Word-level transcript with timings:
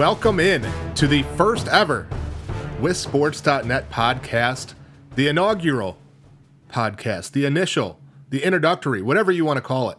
welcome 0.00 0.40
in 0.40 0.66
to 0.94 1.06
the 1.06 1.22
first 1.36 1.68
ever 1.68 2.08
WisSports.net 2.80 3.90
podcast, 3.90 4.72
the 5.14 5.28
inaugural 5.28 5.98
podcast, 6.70 7.32
the 7.32 7.44
initial, 7.44 8.00
the 8.30 8.42
introductory, 8.42 9.02
whatever 9.02 9.30
you 9.30 9.44
want 9.44 9.58
to 9.58 9.60
call 9.60 9.90
it. 9.90 9.98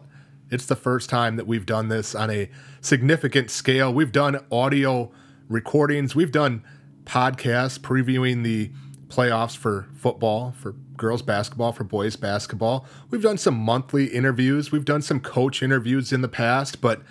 It's 0.50 0.66
the 0.66 0.74
first 0.74 1.08
time 1.08 1.36
that 1.36 1.46
we've 1.46 1.64
done 1.64 1.86
this 1.86 2.16
on 2.16 2.30
a 2.30 2.50
significant 2.80 3.48
scale. 3.48 3.94
We've 3.94 4.10
done 4.10 4.44
audio 4.50 5.12
recordings, 5.48 6.16
we've 6.16 6.32
done 6.32 6.64
podcasts 7.04 7.78
previewing 7.78 8.42
the 8.42 8.72
playoffs 9.06 9.56
for 9.56 9.86
football, 9.94 10.50
for 10.58 10.72
girls 10.96 11.22
basketball, 11.22 11.70
for 11.70 11.84
boys 11.84 12.16
basketball. 12.16 12.86
We've 13.10 13.22
done 13.22 13.38
some 13.38 13.54
monthly 13.54 14.06
interviews, 14.06 14.72
we've 14.72 14.84
done 14.84 15.02
some 15.02 15.20
coach 15.20 15.62
interviews 15.62 16.12
in 16.12 16.22
the 16.22 16.28
past, 16.28 16.80
but 16.80 17.02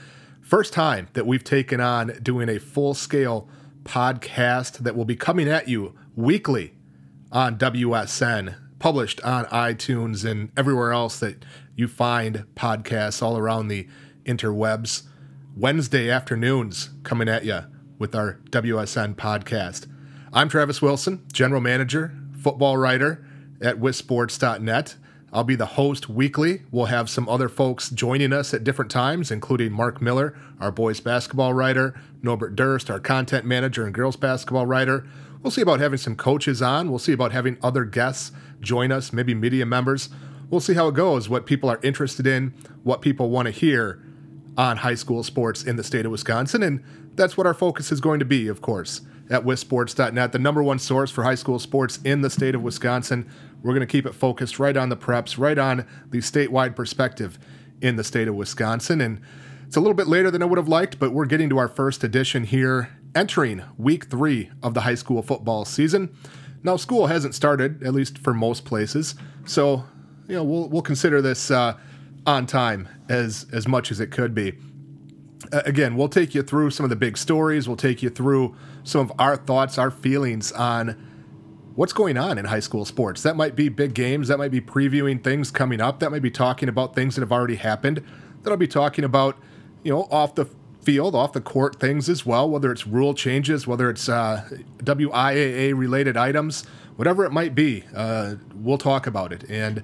first 0.52 0.74
time 0.74 1.08
that 1.14 1.26
we've 1.26 1.46
taken 1.46 1.80
on 1.80 2.08
doing 2.22 2.50
a 2.50 2.60
full 2.60 2.94
scale 2.94 3.48
podcast 3.84 4.80
that 4.80 4.98
will 4.98 5.06
be 5.06 5.16
coming 5.16 5.48
at 5.48 5.70
you 5.70 5.96
weekly 6.14 6.74
on 7.32 7.58
WSN, 7.58 8.54
published 8.78 9.22
on 9.22 9.46
iTunes 9.46 10.30
and 10.30 10.52
everywhere 10.58 10.92
else 10.92 11.20
that 11.20 11.46
you 11.78 11.88
find 11.88 12.44
podcasts 12.54 13.22
all 13.22 13.38
around 13.38 13.70
the 13.70 13.88
interwebs. 14.26 15.04
Wednesday 15.56 16.10
afternoons 16.10 16.90
coming 17.04 17.30
at 17.30 17.46
you 17.46 17.62
with 17.98 18.14
our 18.14 18.42
WSN 18.50 19.16
podcast. 19.16 19.88
I'm 20.34 20.50
Travis 20.50 20.82
Wilson, 20.82 21.26
General 21.32 21.62
Manager, 21.62 22.14
football 22.38 22.76
writer 22.76 23.26
at 23.62 23.78
wisports.net. 23.80 24.98
I'll 25.34 25.46
be 25.46 25.56
the 25.56 25.66
host 25.66 26.10
weekly. 26.10 26.64
We'll 26.72 26.86
have 26.86 27.10
some 27.10 27.30
other 27.30 27.48
folks 27.48 27.90
joining 27.90 28.34
us 28.34 28.54
at 28.54 28.64
different 28.64 28.92
times, 28.92 29.32
including 29.32 29.72
Mark 29.72 30.02
Miller, 30.02 30.38
our 30.60 30.72
boys 30.72 31.00
basketball 31.00 31.54
writer, 31.54 32.00
Norbert 32.22 32.56
Durst, 32.56 32.90
our 32.90 33.00
content 33.00 33.46
manager 33.46 33.86
and 33.86 33.94
girls 33.94 34.18
basketball 34.18 34.66
writer. 34.66 35.08
We'll 35.42 35.52
see 35.52 35.62
about 35.62 35.80
having 35.80 35.98
some 35.98 36.16
coaches 36.16 36.62
on. 36.62 36.90
We'll 36.90 37.00
see 37.00 37.14
about 37.14 37.32
having 37.32 37.58
other 37.64 37.86
guests 37.86 38.32
join 38.60 38.92
us, 38.92 39.14
maybe 39.14 39.34
media 39.34 39.66
members. 39.66 40.10
We'll 40.50 40.60
see 40.60 40.74
how 40.74 40.90
it 40.90 40.96
goes, 40.96 41.30
what 41.30 41.46
people 41.46 41.70
are 41.70 41.80
interested 41.82 42.28
in, 42.28 42.54
what 42.84 43.02
people 43.02 43.30
want 43.30 43.46
to 43.46 43.52
hear 43.52 44.04
on 44.58 44.78
high 44.78 44.96
school 44.96 45.24
sports 45.24 45.64
in 45.64 45.78
the 45.78 45.84
state 45.84 46.06
of 46.06 46.12
Wisconsin. 46.12 46.62
And 46.62 46.84
that's 47.16 47.38
what 47.38 47.48
our 47.48 47.54
focus 47.54 47.92
is 47.92 48.02
going 48.02 48.20
to 48.20 48.26
be, 48.26 48.50
of 48.50 48.62
course, 48.62 49.02
at 49.30 49.44
wisports.net, 49.44 50.34
the 50.34 50.40
number 50.40 50.62
one 50.62 50.78
source 50.78 51.10
for 51.10 51.24
high 51.24 51.36
school 51.36 51.58
sports 51.58 52.00
in 52.04 52.22
the 52.22 52.30
state 52.30 52.54
of 52.54 52.62
Wisconsin. 52.62 53.30
We're 53.64 53.74
going 53.74 53.88
to 53.88 53.92
keep 53.92 54.06
it 54.06 54.14
focused 54.14 54.60
right 54.60 54.76
on 54.76 54.90
the 54.90 54.98
preps, 54.98 55.38
right 55.38 55.58
on 55.58 55.86
the 56.10 56.20
statewide 56.20 56.76
perspective 56.76 57.38
in 57.82 57.96
the 57.96 58.04
state 58.04 58.28
of 58.28 58.36
Wisconsin. 58.36 59.02
And 59.02 59.22
it's 59.66 59.78
a 59.78 59.80
little 59.80 59.96
bit 59.96 60.08
later 60.08 60.32
than 60.32 60.42
I 60.42 60.46
would 60.46 60.58
have 60.58 60.68
liked, 60.68 61.00
but 61.00 61.14
we're 61.14 61.26
getting 61.26 61.50
to 61.50 61.58
our 61.58 61.68
first 61.68 62.04
edition 62.04 62.44
here, 62.44 62.90
entering 63.16 63.64
week 63.78 64.06
three 64.06 64.50
of 64.62 64.74
the 64.74 64.82
high 64.82 64.96
school 64.96 65.22
football 65.22 65.66
season. 65.66 66.16
Now, 66.64 66.76
school 66.76 67.08
hasn't 67.08 67.36
started, 67.36 67.82
at 67.84 67.94
least 67.94 68.18
for 68.18 68.34
most 68.34 68.66
places, 68.66 69.16
so 69.46 69.86
you 70.28 70.36
know 70.36 70.44
we'll 70.44 70.70
we'll 70.70 70.84
consider 70.84 71.22
this 71.22 71.50
uh, 71.50 71.76
on 72.28 72.46
time 72.46 72.88
as 73.10 73.48
as 73.52 73.68
much 73.68 73.92
as 73.92 74.00
it 74.00 74.12
could 74.12 74.36
be. 74.36 74.54
Uh, 75.52 75.62
again, 75.66 75.96
we'll 75.96 76.10
take 76.10 76.36
you 76.36 76.44
through 76.44 76.70
some 76.70 76.84
of 76.84 76.92
the 76.92 76.96
big 76.96 77.18
stories. 77.18 77.68
We'll 77.68 77.78
take 77.78 78.04
you 78.04 78.10
through 78.10 78.56
some 78.84 79.02
of 79.02 79.12
our 79.18 79.38
thoughts, 79.38 79.78
our 79.78 79.90
feelings 79.90 80.52
on 80.52 81.11
what's 81.76 81.94
going 81.94 82.18
on 82.18 82.38
in 82.38 82.46
high 82.46 82.60
school 82.60 82.86
sports. 82.86 83.24
That 83.24 83.36
might 83.36 83.56
be 83.56 83.70
big 83.70 83.94
games, 83.94 84.28
that 84.28 84.38
might 84.38 84.52
be 84.52 84.62
previewing 84.62 85.24
things 85.24 85.52
coming 85.52 85.82
up, 85.82 86.00
that 86.00 86.12
might 86.12 86.22
be 86.22 86.32
talking 86.32 86.70
about 86.70 86.96
things 86.96 87.16
that 87.16 87.22
have 87.22 87.32
already 87.32 87.56
happened, 87.56 88.04
that'll 88.44 88.58
be 88.58 88.68
talking 88.68 89.04
about, 89.04 89.38
you 89.84 89.92
know, 89.92 90.08
off 90.12 90.36
the 90.36 90.46
field, 90.82 91.16
off 91.16 91.34
the 91.34 91.42
court 91.42 91.80
things 91.80 92.10
as 92.10 92.26
well, 92.26 92.50
whether 92.50 92.72
it's 92.72 92.88
rule 92.88 93.14
changes, 93.14 93.68
whether 93.68 93.90
it's 93.90 94.10
uh, 94.10 94.48
WIAA 94.80 95.78
related 95.78 96.18
items, 96.18 96.66
whatever 96.96 97.24
it 97.24 97.32
might 97.32 97.56
be, 97.56 97.84
uh, 97.96 98.36
we'll 98.56 98.78
talk 98.78 99.08
about 99.08 99.32
it. 99.32 99.50
And 99.50 99.84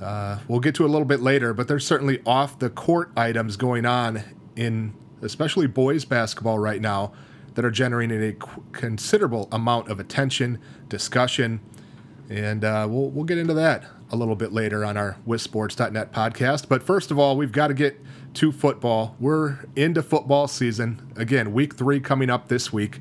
uh, 0.00 0.38
we'll 0.48 0.60
get 0.60 0.74
to 0.76 0.84
a 0.84 0.88
little 0.88 1.06
bit 1.06 1.20
later, 1.20 1.54
but 1.54 1.66
there's 1.66 1.86
certainly 1.86 2.20
off 2.26 2.58
the 2.58 2.68
court 2.68 3.10
items 3.16 3.56
going 3.56 3.86
on 3.86 4.22
in 4.54 4.94
especially 5.22 5.66
boys 5.66 6.04
basketball 6.04 6.58
right 6.58 6.80
now 6.80 7.12
that 7.54 7.64
are 7.64 7.70
generating 7.70 8.22
a 8.22 8.32
considerable 8.72 9.48
amount 9.52 9.88
of 9.88 10.00
attention, 10.00 10.58
discussion, 10.88 11.60
and 12.28 12.64
uh, 12.64 12.86
we'll 12.88 13.10
we'll 13.10 13.24
get 13.24 13.38
into 13.38 13.54
that 13.54 13.84
a 14.10 14.16
little 14.16 14.36
bit 14.36 14.52
later 14.52 14.84
on 14.84 14.96
our 14.96 15.16
WisSports.net 15.26 16.12
podcast. 16.12 16.68
But 16.68 16.82
first 16.82 17.10
of 17.10 17.18
all, 17.18 17.36
we've 17.36 17.52
got 17.52 17.68
to 17.68 17.74
get 17.74 18.00
to 18.34 18.52
football. 18.52 19.16
We're 19.18 19.58
into 19.76 20.02
football 20.02 20.48
season 20.48 21.12
again. 21.16 21.52
Week 21.52 21.74
three 21.74 22.00
coming 22.00 22.30
up 22.30 22.48
this 22.48 22.72
week, 22.72 23.00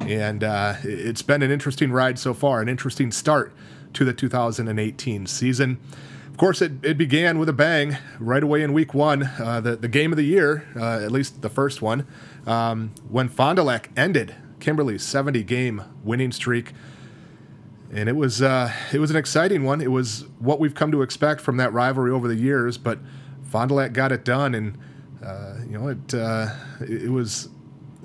and 0.00 0.42
uh, 0.44 0.74
it's 0.82 1.22
been 1.22 1.42
an 1.42 1.50
interesting 1.50 1.92
ride 1.92 2.18
so 2.18 2.34
far, 2.34 2.60
an 2.60 2.68
interesting 2.68 3.10
start 3.10 3.52
to 3.94 4.04
the 4.04 4.12
2018 4.12 5.26
season. 5.26 5.78
Of 6.34 6.38
course, 6.38 6.60
it, 6.60 6.72
it 6.84 6.98
began 6.98 7.38
with 7.38 7.48
a 7.48 7.52
bang 7.52 7.96
right 8.18 8.42
away 8.42 8.62
in 8.62 8.72
week 8.72 8.92
one, 8.92 9.30
uh, 9.38 9.60
the, 9.60 9.76
the 9.76 9.86
game 9.86 10.12
of 10.12 10.16
the 10.16 10.24
year, 10.24 10.66
uh, 10.74 10.98
at 10.98 11.12
least 11.12 11.42
the 11.42 11.48
first 11.48 11.80
one, 11.80 12.08
um, 12.46 12.92
when 13.08 13.28
Fond 13.28 13.56
du 13.56 13.62
Lac 13.62 13.90
ended 13.96 14.34
Kimberly's 14.60 15.02
70 15.02 15.42
game 15.44 15.82
winning 16.02 16.32
streak. 16.32 16.72
And 17.92 18.08
it 18.08 18.16
was 18.16 18.42
uh, 18.42 18.72
it 18.92 18.98
was 18.98 19.10
an 19.10 19.16
exciting 19.16 19.62
one. 19.62 19.80
It 19.80 19.90
was 19.90 20.24
what 20.38 20.58
we've 20.58 20.74
come 20.74 20.90
to 20.90 21.02
expect 21.02 21.40
from 21.40 21.58
that 21.58 21.72
rivalry 21.72 22.10
over 22.10 22.26
the 22.26 22.34
years, 22.34 22.76
but 22.76 22.98
Fond 23.44 23.68
du 23.68 23.74
Lac 23.74 23.92
got 23.92 24.10
it 24.10 24.24
done, 24.24 24.54
and 24.54 24.76
uh, 25.24 25.58
you 25.64 25.78
know 25.78 25.88
it 25.88 26.12
uh, 26.12 26.48
it 26.80 27.10
was 27.10 27.50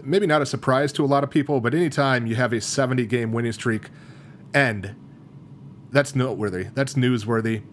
maybe 0.03 0.27
not 0.27 0.43
a 0.43 0.45
surprise 0.45 0.93
to 0.93 1.03
a 1.03 1.07
lot 1.07 1.23
of 1.23 1.31
people, 1.31 1.59
but 1.59 1.73
anytime 1.73 2.27
you 2.27 2.35
have 2.35 2.53
a 2.53 2.61
70 2.61 3.07
game 3.07 3.31
winning 3.31 3.51
streak 3.51 3.89
end, 4.53 4.93
that's 5.91 6.15
noteworthy. 6.15 6.67
That's 6.75 6.93
newsworthy 6.93 7.63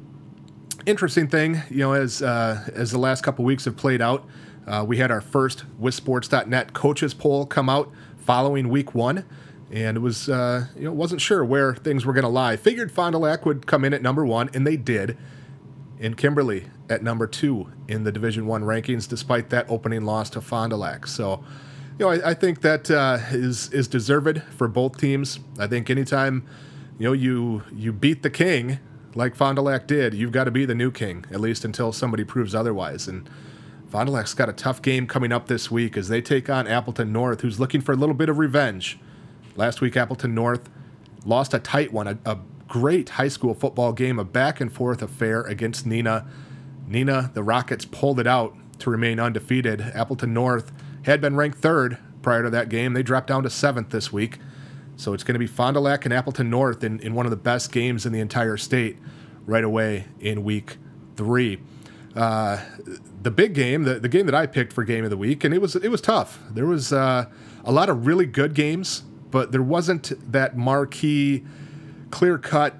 interesting 0.86 1.26
thing, 1.26 1.62
you 1.68 1.78
know, 1.78 1.92
as 1.92 2.22
uh, 2.22 2.68
as 2.74 2.92
the 2.92 2.98
last 2.98 3.22
couple 3.22 3.44
weeks 3.44 3.64
have 3.64 3.76
played 3.76 4.00
out, 4.00 4.26
uh, 4.66 4.84
we 4.86 4.96
had 4.98 5.10
our 5.10 5.20
first 5.20 5.64
WisSports.net 5.80 6.72
coaches 6.72 7.14
poll 7.14 7.46
come 7.46 7.68
out 7.68 7.90
following 8.18 8.68
week 8.68 8.94
one, 8.94 9.24
and 9.70 9.96
it 9.96 10.00
was 10.00 10.28
uh, 10.28 10.66
you 10.76 10.84
know 10.84 10.92
wasn't 10.92 11.20
sure 11.20 11.44
where 11.44 11.74
things 11.74 12.04
were 12.04 12.12
going 12.12 12.24
to 12.24 12.28
lie. 12.28 12.56
Figured 12.56 12.90
Fond 12.90 13.12
du 13.12 13.18
Lac 13.18 13.46
would 13.46 13.66
come 13.66 13.84
in 13.84 13.94
at 13.94 14.02
number 14.02 14.26
one, 14.26 14.50
and 14.52 14.66
they 14.66 14.76
did. 14.76 15.16
In 15.98 16.14
Kimberly 16.14 16.66
at 16.90 17.02
number 17.02 17.26
two 17.26 17.72
in 17.88 18.04
the 18.04 18.12
Division 18.12 18.46
One 18.46 18.64
rankings, 18.64 19.08
despite 19.08 19.48
that 19.48 19.64
opening 19.70 20.04
loss 20.04 20.28
to 20.30 20.42
Fond 20.42 20.70
du 20.70 20.76
Lac. 20.76 21.06
So, 21.06 21.42
you 21.98 22.04
know, 22.04 22.10
I, 22.10 22.30
I 22.30 22.34
think 22.34 22.60
that 22.60 22.90
uh, 22.90 23.18
is 23.30 23.72
is 23.72 23.88
deserved 23.88 24.42
for 24.56 24.68
both 24.68 24.98
teams. 24.98 25.40
I 25.58 25.66
think 25.66 25.88
anytime 25.88 26.46
you 26.98 27.06
know 27.06 27.12
you 27.12 27.62
you 27.72 27.92
beat 27.92 28.22
the 28.22 28.30
king 28.30 28.78
like 29.14 29.34
Fond 29.34 29.56
du 29.56 29.62
Lac 29.62 29.86
did, 29.86 30.12
you've 30.12 30.32
got 30.32 30.44
to 30.44 30.50
be 30.50 30.66
the 30.66 30.74
new 30.74 30.90
king, 30.90 31.24
at 31.30 31.40
least 31.40 31.64
until 31.64 31.92
somebody 31.92 32.24
proves 32.24 32.54
otherwise. 32.54 33.08
And 33.08 33.28
Fond 33.96 34.08
du 34.08 34.12
Lac's 34.12 34.34
got 34.34 34.50
a 34.50 34.52
tough 34.52 34.82
game 34.82 35.06
coming 35.06 35.32
up 35.32 35.46
this 35.46 35.70
week 35.70 35.96
as 35.96 36.08
they 36.08 36.20
take 36.20 36.50
on 36.50 36.66
Appleton 36.66 37.14
North, 37.14 37.40
who's 37.40 37.58
looking 37.58 37.80
for 37.80 37.92
a 37.92 37.96
little 37.96 38.14
bit 38.14 38.28
of 38.28 38.36
revenge. 38.36 38.98
Last 39.54 39.80
week, 39.80 39.96
Appleton 39.96 40.34
North 40.34 40.68
lost 41.24 41.54
a 41.54 41.58
tight 41.58 41.94
one, 41.94 42.06
a, 42.06 42.18
a 42.26 42.38
great 42.68 43.08
high 43.08 43.28
school 43.28 43.54
football 43.54 43.94
game, 43.94 44.18
a 44.18 44.24
back 44.24 44.60
and 44.60 44.70
forth 44.70 45.00
affair 45.00 45.40
against 45.44 45.88
Neenah. 45.88 46.26
Neenah, 46.86 47.32
the 47.32 47.42
Rockets 47.42 47.86
pulled 47.86 48.20
it 48.20 48.26
out 48.26 48.54
to 48.80 48.90
remain 48.90 49.18
undefeated. 49.18 49.80
Appleton 49.80 50.34
North 50.34 50.72
had 51.06 51.22
been 51.22 51.34
ranked 51.34 51.56
third 51.56 51.96
prior 52.20 52.42
to 52.42 52.50
that 52.50 52.68
game. 52.68 52.92
They 52.92 53.02
dropped 53.02 53.28
down 53.28 53.44
to 53.44 53.48
seventh 53.48 53.88
this 53.88 54.12
week. 54.12 54.40
So 54.96 55.14
it's 55.14 55.24
going 55.24 55.36
to 55.36 55.38
be 55.38 55.46
Fond 55.46 55.72
du 55.72 55.80
Lac 55.80 56.04
and 56.04 56.12
Appleton 56.12 56.50
North 56.50 56.84
in, 56.84 57.00
in 57.00 57.14
one 57.14 57.24
of 57.24 57.30
the 57.30 57.36
best 57.36 57.72
games 57.72 58.04
in 58.04 58.12
the 58.12 58.20
entire 58.20 58.58
state 58.58 58.98
right 59.46 59.64
away 59.64 60.04
in 60.20 60.44
week 60.44 60.76
three. 61.16 61.62
Uh, 62.14 62.60
the 63.26 63.30
big 63.32 63.54
game, 63.54 63.82
the, 63.82 63.98
the 63.98 64.08
game 64.08 64.26
that 64.26 64.36
I 64.36 64.46
picked 64.46 64.72
for 64.72 64.84
game 64.84 65.02
of 65.02 65.10
the 65.10 65.16
week, 65.16 65.42
and 65.42 65.52
it 65.52 65.60
was 65.60 65.74
it 65.74 65.88
was 65.88 66.00
tough. 66.00 66.38
There 66.48 66.66
was 66.66 66.92
uh, 66.92 67.26
a 67.64 67.72
lot 67.72 67.88
of 67.88 68.06
really 68.06 68.24
good 68.24 68.54
games, 68.54 69.02
but 69.32 69.50
there 69.50 69.64
wasn't 69.64 70.12
that 70.30 70.56
marquee, 70.56 71.44
clear 72.10 72.38
cut 72.38 72.76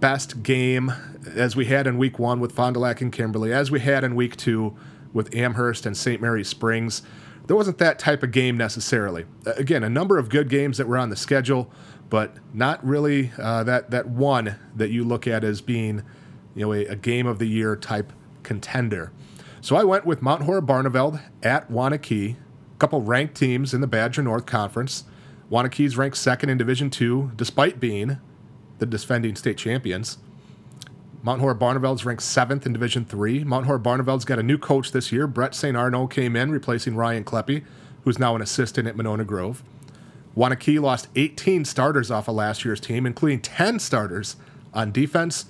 best 0.00 0.42
game 0.42 0.92
as 1.36 1.54
we 1.54 1.66
had 1.66 1.86
in 1.86 1.98
week 1.98 2.18
one 2.18 2.40
with 2.40 2.52
Fond 2.52 2.72
du 2.72 2.80
Lac 2.80 3.02
and 3.02 3.12
Kimberly, 3.12 3.52
as 3.52 3.70
we 3.70 3.80
had 3.80 4.02
in 4.02 4.14
week 4.14 4.34
two 4.34 4.74
with 5.12 5.34
Amherst 5.34 5.84
and 5.84 5.94
St. 5.94 6.22
Mary 6.22 6.42
Springs 6.42 7.02
there 7.46 7.56
wasn't 7.56 7.78
that 7.78 7.98
type 7.98 8.22
of 8.22 8.30
game 8.30 8.56
necessarily. 8.56 9.26
Again, 9.44 9.82
a 9.82 9.90
number 9.90 10.16
of 10.16 10.28
good 10.28 10.48
games 10.48 10.78
that 10.78 10.86
were 10.86 10.96
on 10.96 11.10
the 11.10 11.16
schedule, 11.16 11.70
but 12.08 12.36
not 12.54 12.84
really 12.86 13.32
uh, 13.38 13.64
that 13.64 13.90
that 13.90 14.08
one 14.08 14.56
that 14.76 14.90
you 14.90 15.04
look 15.04 15.26
at 15.26 15.42
as 15.42 15.60
being, 15.60 16.02
you 16.54 16.64
know, 16.64 16.72
a, 16.72 16.86
a, 16.86 16.96
game 16.96 17.26
of 17.26 17.38
the 17.38 17.46
year 17.46 17.74
type 17.74 18.12
contender. 18.42 19.12
So 19.62 19.76
I 19.76 19.84
went 19.84 20.04
with 20.04 20.22
Mount 20.22 20.42
Horeb 20.42 20.66
Barneveld 20.66 21.22
at 21.40 21.70
Waunakee, 21.70 22.32
a 22.34 22.78
couple 22.80 23.00
ranked 23.00 23.36
teams 23.36 23.72
in 23.72 23.80
the 23.80 23.86
Badger 23.86 24.20
North 24.20 24.44
Conference. 24.44 25.04
Waunakee's 25.52 25.96
ranked 25.96 26.16
second 26.16 26.50
in 26.50 26.58
Division 26.58 26.90
Two, 26.90 27.30
despite 27.36 27.78
being 27.78 28.18
the 28.80 28.86
defending 28.86 29.36
state 29.36 29.56
champions. 29.56 30.18
Mount 31.22 31.40
Horeb 31.40 31.60
Barneveld's 31.60 32.04
ranked 32.04 32.24
seventh 32.24 32.66
in 32.66 32.72
Division 32.72 33.04
Three. 33.04 33.44
Mount 33.44 33.66
Horeb 33.66 33.84
Barneveld's 33.84 34.24
got 34.24 34.40
a 34.40 34.42
new 34.42 34.58
coach 34.58 34.90
this 34.90 35.12
year. 35.12 35.28
Brett 35.28 35.54
St. 35.54 35.76
Arnaud 35.76 36.08
came 36.08 36.34
in, 36.34 36.50
replacing 36.50 36.96
Ryan 36.96 37.22
Kleppe, 37.22 37.62
who's 38.02 38.18
now 38.18 38.34
an 38.34 38.42
assistant 38.42 38.88
at 38.88 38.96
Monona 38.96 39.24
Grove. 39.24 39.62
Waunakee 40.36 40.80
lost 40.80 41.06
18 41.14 41.64
starters 41.66 42.10
off 42.10 42.26
of 42.26 42.34
last 42.34 42.64
year's 42.64 42.80
team, 42.80 43.06
including 43.06 43.40
10 43.40 43.78
starters 43.78 44.34
on 44.74 44.90
defense. 44.90 45.44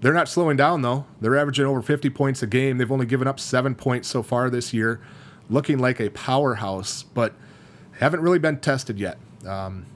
They're 0.00 0.14
not 0.14 0.28
slowing 0.28 0.56
down, 0.56 0.82
though. 0.82 1.04
They're 1.20 1.36
averaging 1.36 1.66
over 1.66 1.82
50 1.82 2.10
points 2.10 2.42
a 2.42 2.46
game. 2.46 2.78
They've 2.78 2.90
only 2.90 3.06
given 3.06 3.28
up 3.28 3.38
seven 3.38 3.74
points 3.74 4.08
so 4.08 4.22
far 4.22 4.48
this 4.48 4.72
year, 4.72 5.00
looking 5.50 5.78
like 5.78 6.00
a 6.00 6.08
powerhouse, 6.10 7.02
but 7.02 7.34
haven't 7.98 8.20
really 8.20 8.38
been 8.38 8.60
tested 8.60 8.98
yet. 8.98 9.18
Um, 9.46 9.86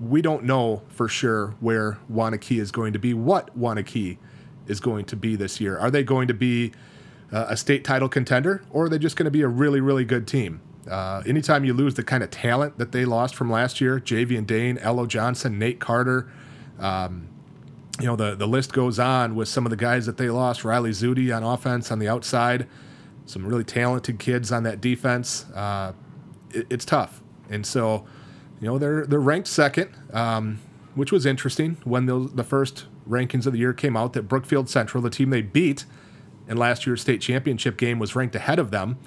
we 0.00 0.22
don't 0.22 0.44
know 0.44 0.82
for 0.88 1.08
sure 1.08 1.54
where 1.60 1.98
Waunakee 2.12 2.60
is 2.60 2.70
going 2.70 2.92
to 2.92 2.98
be, 2.98 3.14
what 3.14 3.58
Waunakee 3.58 4.18
is 4.66 4.78
going 4.78 5.06
to 5.06 5.16
be 5.16 5.34
this 5.34 5.60
year. 5.60 5.78
Are 5.78 5.90
they 5.90 6.02
going 6.02 6.28
to 6.28 6.34
be 6.34 6.72
uh, 7.32 7.46
a 7.48 7.56
state 7.56 7.84
title 7.84 8.08
contender, 8.08 8.62
or 8.70 8.84
are 8.84 8.88
they 8.88 8.98
just 8.98 9.16
going 9.16 9.24
to 9.24 9.30
be 9.30 9.42
a 9.42 9.48
really, 9.48 9.80
really 9.80 10.04
good 10.04 10.26
team? 10.26 10.60
Uh, 10.88 11.22
anytime 11.26 11.64
you 11.64 11.74
lose 11.74 11.94
the 11.94 12.02
kind 12.02 12.22
of 12.22 12.30
talent 12.30 12.78
that 12.78 12.92
they 12.92 13.04
lost 13.04 13.34
from 13.34 13.50
last 13.50 13.80
year, 13.80 13.98
Javian 13.98 14.46
Dane, 14.46 14.78
Ello 14.78 15.06
Johnson, 15.06 15.58
Nate 15.58 15.80
Carter, 15.80 16.30
um, 16.78 17.28
you 18.00 18.06
know, 18.06 18.16
the, 18.16 18.34
the 18.34 18.46
list 18.46 18.72
goes 18.72 18.98
on 18.98 19.34
with 19.34 19.48
some 19.48 19.66
of 19.66 19.70
the 19.70 19.76
guys 19.76 20.06
that 20.06 20.16
they 20.16 20.30
lost. 20.30 20.64
Riley 20.64 20.90
Zudi 20.90 21.34
on 21.34 21.42
offense 21.42 21.90
on 21.90 21.98
the 21.98 22.08
outside, 22.08 22.68
some 23.26 23.46
really 23.46 23.64
talented 23.64 24.18
kids 24.18 24.52
on 24.52 24.62
that 24.62 24.80
defense. 24.80 25.46
Uh, 25.54 25.92
it, 26.50 26.66
it's 26.70 26.84
tough. 26.84 27.22
And 27.50 27.66
so, 27.66 28.06
you 28.60 28.66
know, 28.66 28.78
they're, 28.78 29.06
they're 29.06 29.20
ranked 29.20 29.48
second, 29.48 29.90
um, 30.12 30.60
which 30.94 31.10
was 31.10 31.26
interesting 31.26 31.76
when 31.84 32.06
the, 32.06 32.30
the 32.32 32.44
first 32.44 32.86
rankings 33.08 33.46
of 33.46 33.52
the 33.52 33.58
year 33.58 33.72
came 33.72 33.96
out 33.96 34.12
that 34.12 34.22
Brookfield 34.22 34.68
Central, 34.68 35.02
the 35.02 35.10
team 35.10 35.30
they 35.30 35.42
beat 35.42 35.84
in 36.46 36.56
last 36.56 36.86
year's 36.86 37.00
state 37.00 37.20
championship 37.20 37.76
game, 37.76 37.98
was 37.98 38.14
ranked 38.14 38.34
ahead 38.36 38.58
of 38.58 38.70
them. 38.70 38.98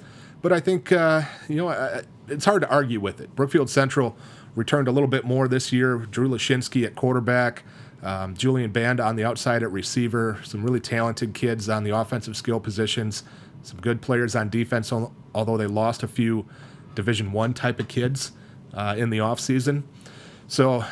But 0.42 0.52
I 0.52 0.60
think, 0.60 0.92
uh, 0.92 1.24
you 1.48 1.58
know, 1.58 2.02
it's 2.28 2.46
hard 2.46 2.64
to 2.64 2.70
argue 2.70 3.00
with 3.00 3.22
it. 3.22 3.36
Brookfield 3.36 3.70
Central 3.70 4.18
returned 4.56 4.88
a 4.88 4.92
little 4.92 5.08
bit 5.08 5.24
more 5.24 5.48
this 5.48 5.72
year. 5.72 5.98
Drew 5.98 6.28
Lashinsky 6.28 6.86
at 6.86 6.96
quarterback, 6.96 7.64
um, 8.04 8.36
Julian 8.36 8.72
Band 8.72 9.00
on 9.00 9.16
the 9.16 9.24
outside 9.24 9.64
at 9.64 9.72
receiver, 9.72 10.40
some 10.44 10.64
really 10.64 10.80
talented 10.80 11.34
kids 11.34 11.70
on 11.70 11.84
the 11.84 11.96
offensive 11.96 12.36
skill 12.36 12.60
positions, 12.60 13.24
some 13.62 13.80
good 13.80 14.02
players 14.02 14.36
on 14.36 14.50
defense, 14.50 14.92
although 15.36 15.58
they 15.58 15.68
lost 15.68 16.04
a 16.04 16.08
few 16.08 16.46
Division 16.96 17.32
One 17.32 17.54
type 17.54 17.80
of 17.80 17.88
kids 17.88 18.32
uh, 18.74 18.96
in 18.98 19.10
the 19.10 19.20
offseason. 19.20 19.84
So 20.48 20.84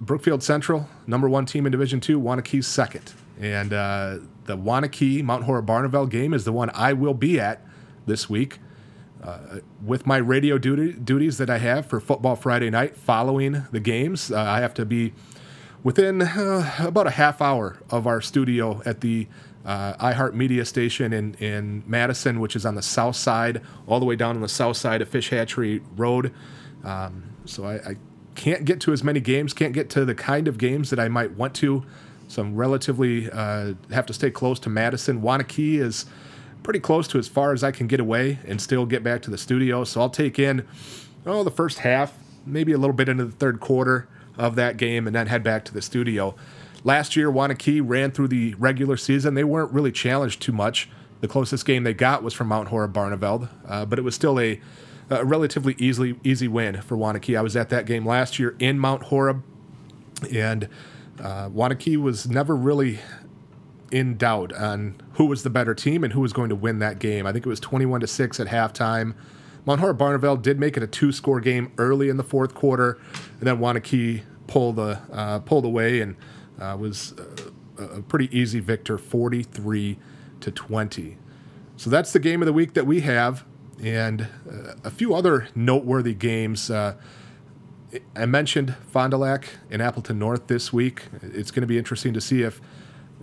Brookfield 0.00 0.42
Central, 0.42 0.88
number 1.06 1.28
one 1.28 1.46
team 1.46 1.66
in 1.66 1.72
Division 1.72 2.00
Two, 2.00 2.20
Waunakee 2.20 2.62
second. 2.62 3.12
And 3.40 3.72
uh, 3.72 4.18
the 4.44 4.56
Waunakee 4.56 5.22
Mount 5.22 5.44
Horeb 5.44 5.66
Barneveld 5.66 6.10
game 6.10 6.34
is 6.34 6.44
the 6.44 6.52
one 6.52 6.70
I 6.74 6.92
will 6.92 7.14
be 7.14 7.40
at 7.40 7.64
this 8.06 8.28
week 8.28 8.58
uh, 9.22 9.60
with 9.84 10.06
my 10.06 10.16
radio 10.18 10.58
duty, 10.58 10.92
duties 10.92 11.38
that 11.38 11.50
I 11.50 11.58
have 11.58 11.86
for 11.86 12.00
Football 12.00 12.36
Friday 12.36 12.70
night 12.70 12.96
following 12.96 13.64
the 13.72 13.80
games. 13.80 14.30
Uh, 14.30 14.40
I 14.40 14.60
have 14.60 14.74
to 14.74 14.84
be 14.84 15.12
within 15.82 16.22
uh, 16.22 16.74
about 16.78 17.06
a 17.06 17.10
half 17.10 17.40
hour 17.40 17.78
of 17.90 18.06
our 18.06 18.20
studio 18.20 18.82
at 18.84 19.00
the 19.00 19.26
uh, 19.64 19.94
iHeart 20.12 20.34
Media 20.34 20.64
Station 20.64 21.12
in, 21.12 21.34
in 21.34 21.82
Madison, 21.86 22.40
which 22.40 22.56
is 22.56 22.64
on 22.64 22.74
the 22.74 22.82
south 22.82 23.16
side, 23.16 23.60
all 23.86 24.00
the 24.00 24.06
way 24.06 24.16
down 24.16 24.36
on 24.36 24.42
the 24.42 24.48
south 24.48 24.76
side 24.76 25.02
of 25.02 25.08
Fish 25.08 25.30
Hatchery 25.30 25.82
Road. 25.96 26.32
Um, 26.84 27.24
so 27.44 27.64
I, 27.64 27.74
I, 27.74 27.96
can't 28.36 28.64
get 28.64 28.80
to 28.80 28.92
as 28.92 29.04
many 29.04 29.20
games, 29.20 29.52
can't 29.52 29.74
get 29.74 29.90
to 29.90 30.04
the 30.04 30.14
kind 30.14 30.48
of 30.48 30.56
games 30.56 30.88
that 30.90 31.00
I 31.00 31.08
might 31.08 31.32
want 31.32 31.52
to. 31.56 31.84
So 32.28 32.40
I'm 32.40 32.54
relatively 32.54 33.28
uh, 33.30 33.74
have 33.90 34.06
to 34.06 34.14
stay 34.14 34.30
close 34.30 34.58
to 34.60 34.70
Madison. 34.70 35.20
Waunakee 35.20 35.78
is 35.78 36.06
pretty 36.62 36.78
close 36.78 37.06
to 37.08 37.18
as 37.18 37.28
far 37.28 37.52
as 37.52 37.62
I 37.64 37.70
can 37.70 37.86
get 37.86 38.00
away 38.00 38.38
and 38.46 38.62
still 38.62 38.86
get 38.86 39.02
back 39.02 39.20
to 39.22 39.30
the 39.30 39.36
studio. 39.36 39.84
So 39.84 40.00
I'll 40.00 40.08
take 40.08 40.38
in, 40.38 40.66
oh, 41.26 41.42
the 41.42 41.50
first 41.50 41.80
half, 41.80 42.14
maybe 42.46 42.72
a 42.72 42.78
little 42.78 42.94
bit 42.94 43.08
into 43.08 43.26
the 43.26 43.32
third 43.32 43.60
quarter 43.60 44.08
of 44.40 44.56
that 44.56 44.78
game, 44.78 45.06
and 45.06 45.14
then 45.14 45.26
head 45.26 45.44
back 45.44 45.64
to 45.66 45.74
the 45.74 45.82
studio. 45.82 46.34
Last 46.82 47.14
year, 47.14 47.30
Waunakee 47.30 47.82
ran 47.84 48.10
through 48.10 48.28
the 48.28 48.54
regular 48.54 48.96
season. 48.96 49.34
They 49.34 49.44
weren't 49.44 49.70
really 49.70 49.92
challenged 49.92 50.40
too 50.40 50.52
much. 50.52 50.88
The 51.20 51.28
closest 51.28 51.66
game 51.66 51.84
they 51.84 51.92
got 51.92 52.22
was 52.22 52.32
from 52.32 52.48
Mount 52.48 52.68
Horeb 52.68 52.94
Barneveld, 52.94 53.50
uh, 53.68 53.84
but 53.84 53.98
it 53.98 54.02
was 54.02 54.14
still 54.14 54.40
a, 54.40 54.58
a 55.10 55.24
relatively 55.24 55.76
easily 55.78 56.18
easy 56.24 56.48
win 56.48 56.80
for 56.80 56.96
Waunakee. 56.96 57.38
I 57.38 57.42
was 57.42 57.54
at 57.54 57.68
that 57.68 57.84
game 57.84 58.06
last 58.06 58.38
year 58.38 58.56
in 58.58 58.78
Mount 58.78 59.04
Horeb, 59.04 59.42
and 60.32 60.68
uh, 61.22 61.50
Waunakee 61.50 61.98
was 61.98 62.26
never 62.26 62.56
really 62.56 63.00
in 63.90 64.16
doubt 64.16 64.54
on 64.54 64.94
who 65.14 65.26
was 65.26 65.42
the 65.42 65.50
better 65.50 65.74
team 65.74 66.02
and 66.02 66.14
who 66.14 66.20
was 66.20 66.32
going 66.32 66.48
to 66.48 66.54
win 66.54 66.78
that 66.78 66.98
game. 66.98 67.26
I 67.26 67.32
think 67.32 67.44
it 67.44 67.48
was 67.48 67.60
21 67.60 68.00
to 68.00 68.06
6 68.06 68.40
at 68.40 68.46
halftime. 68.46 69.14
Mount 69.66 69.80
Horeb 69.80 69.98
Barneveld 69.98 70.42
did 70.42 70.58
make 70.58 70.76
it 70.76 70.82
a 70.82 70.86
two 70.86 71.12
score 71.12 71.40
game 71.40 71.72
early 71.76 72.08
in 72.08 72.16
the 72.16 72.24
fourth 72.24 72.54
quarter, 72.54 72.98
and 73.40 73.48
then 73.48 73.58
Waunakee 73.58 74.22
pulled, 74.46 74.76
the, 74.76 75.00
uh, 75.12 75.40
pulled 75.40 75.64
away 75.64 76.00
and 76.00 76.14
uh, 76.60 76.76
was 76.78 77.14
uh, 77.18 77.84
a 77.96 78.02
pretty 78.02 78.28
easy 78.36 78.60
victor 78.60 78.98
43 78.98 79.98
to 80.40 80.50
20. 80.50 81.16
So 81.76 81.88
that's 81.88 82.12
the 82.12 82.18
game 82.18 82.42
of 82.42 82.46
the 82.46 82.52
week 82.52 82.74
that 82.74 82.86
we 82.86 83.00
have, 83.00 83.44
and 83.82 84.28
uh, 84.46 84.74
a 84.84 84.90
few 84.90 85.14
other 85.14 85.48
noteworthy 85.54 86.12
games. 86.12 86.70
Uh, 86.70 86.96
I 88.14 88.26
mentioned 88.26 88.76
Fond 88.90 89.12
du 89.12 89.16
Lac 89.16 89.48
and 89.70 89.80
Appleton 89.80 90.18
North 90.18 90.46
this 90.46 90.72
week. 90.72 91.04
It's 91.22 91.50
going 91.50 91.62
to 91.62 91.66
be 91.66 91.78
interesting 91.78 92.12
to 92.12 92.20
see 92.20 92.42
if 92.42 92.60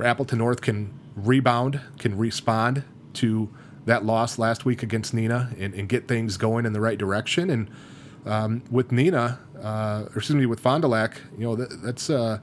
Appleton 0.04 0.40
North 0.40 0.62
can 0.62 0.92
rebound, 1.16 1.80
can 2.00 2.18
respond 2.18 2.84
to 3.14 3.50
that 3.86 4.06
loss 4.06 4.40
last 4.40 4.66
week 4.66 4.82
against 4.82 5.16
Neenah 5.16 5.60
and, 5.60 5.74
and 5.74 5.88
get 5.88 6.08
things 6.08 6.38
going 6.38 6.66
in 6.66 6.74
the 6.74 6.82
right 6.82 6.98
direction. 6.98 7.50
And 7.50 7.70
um, 8.28 8.64
with 8.70 8.90
Neenah, 8.90 9.40
uh, 9.64 10.04
or 10.10 10.18
excuse 10.18 10.36
me, 10.36 10.46
with 10.46 10.60
Fond 10.60 10.82
du 10.82 10.88
Lac, 10.88 11.22
you 11.38 11.46
know, 11.46 11.56
that, 11.56 11.82
that's 11.82 12.10
uh, 12.10 12.40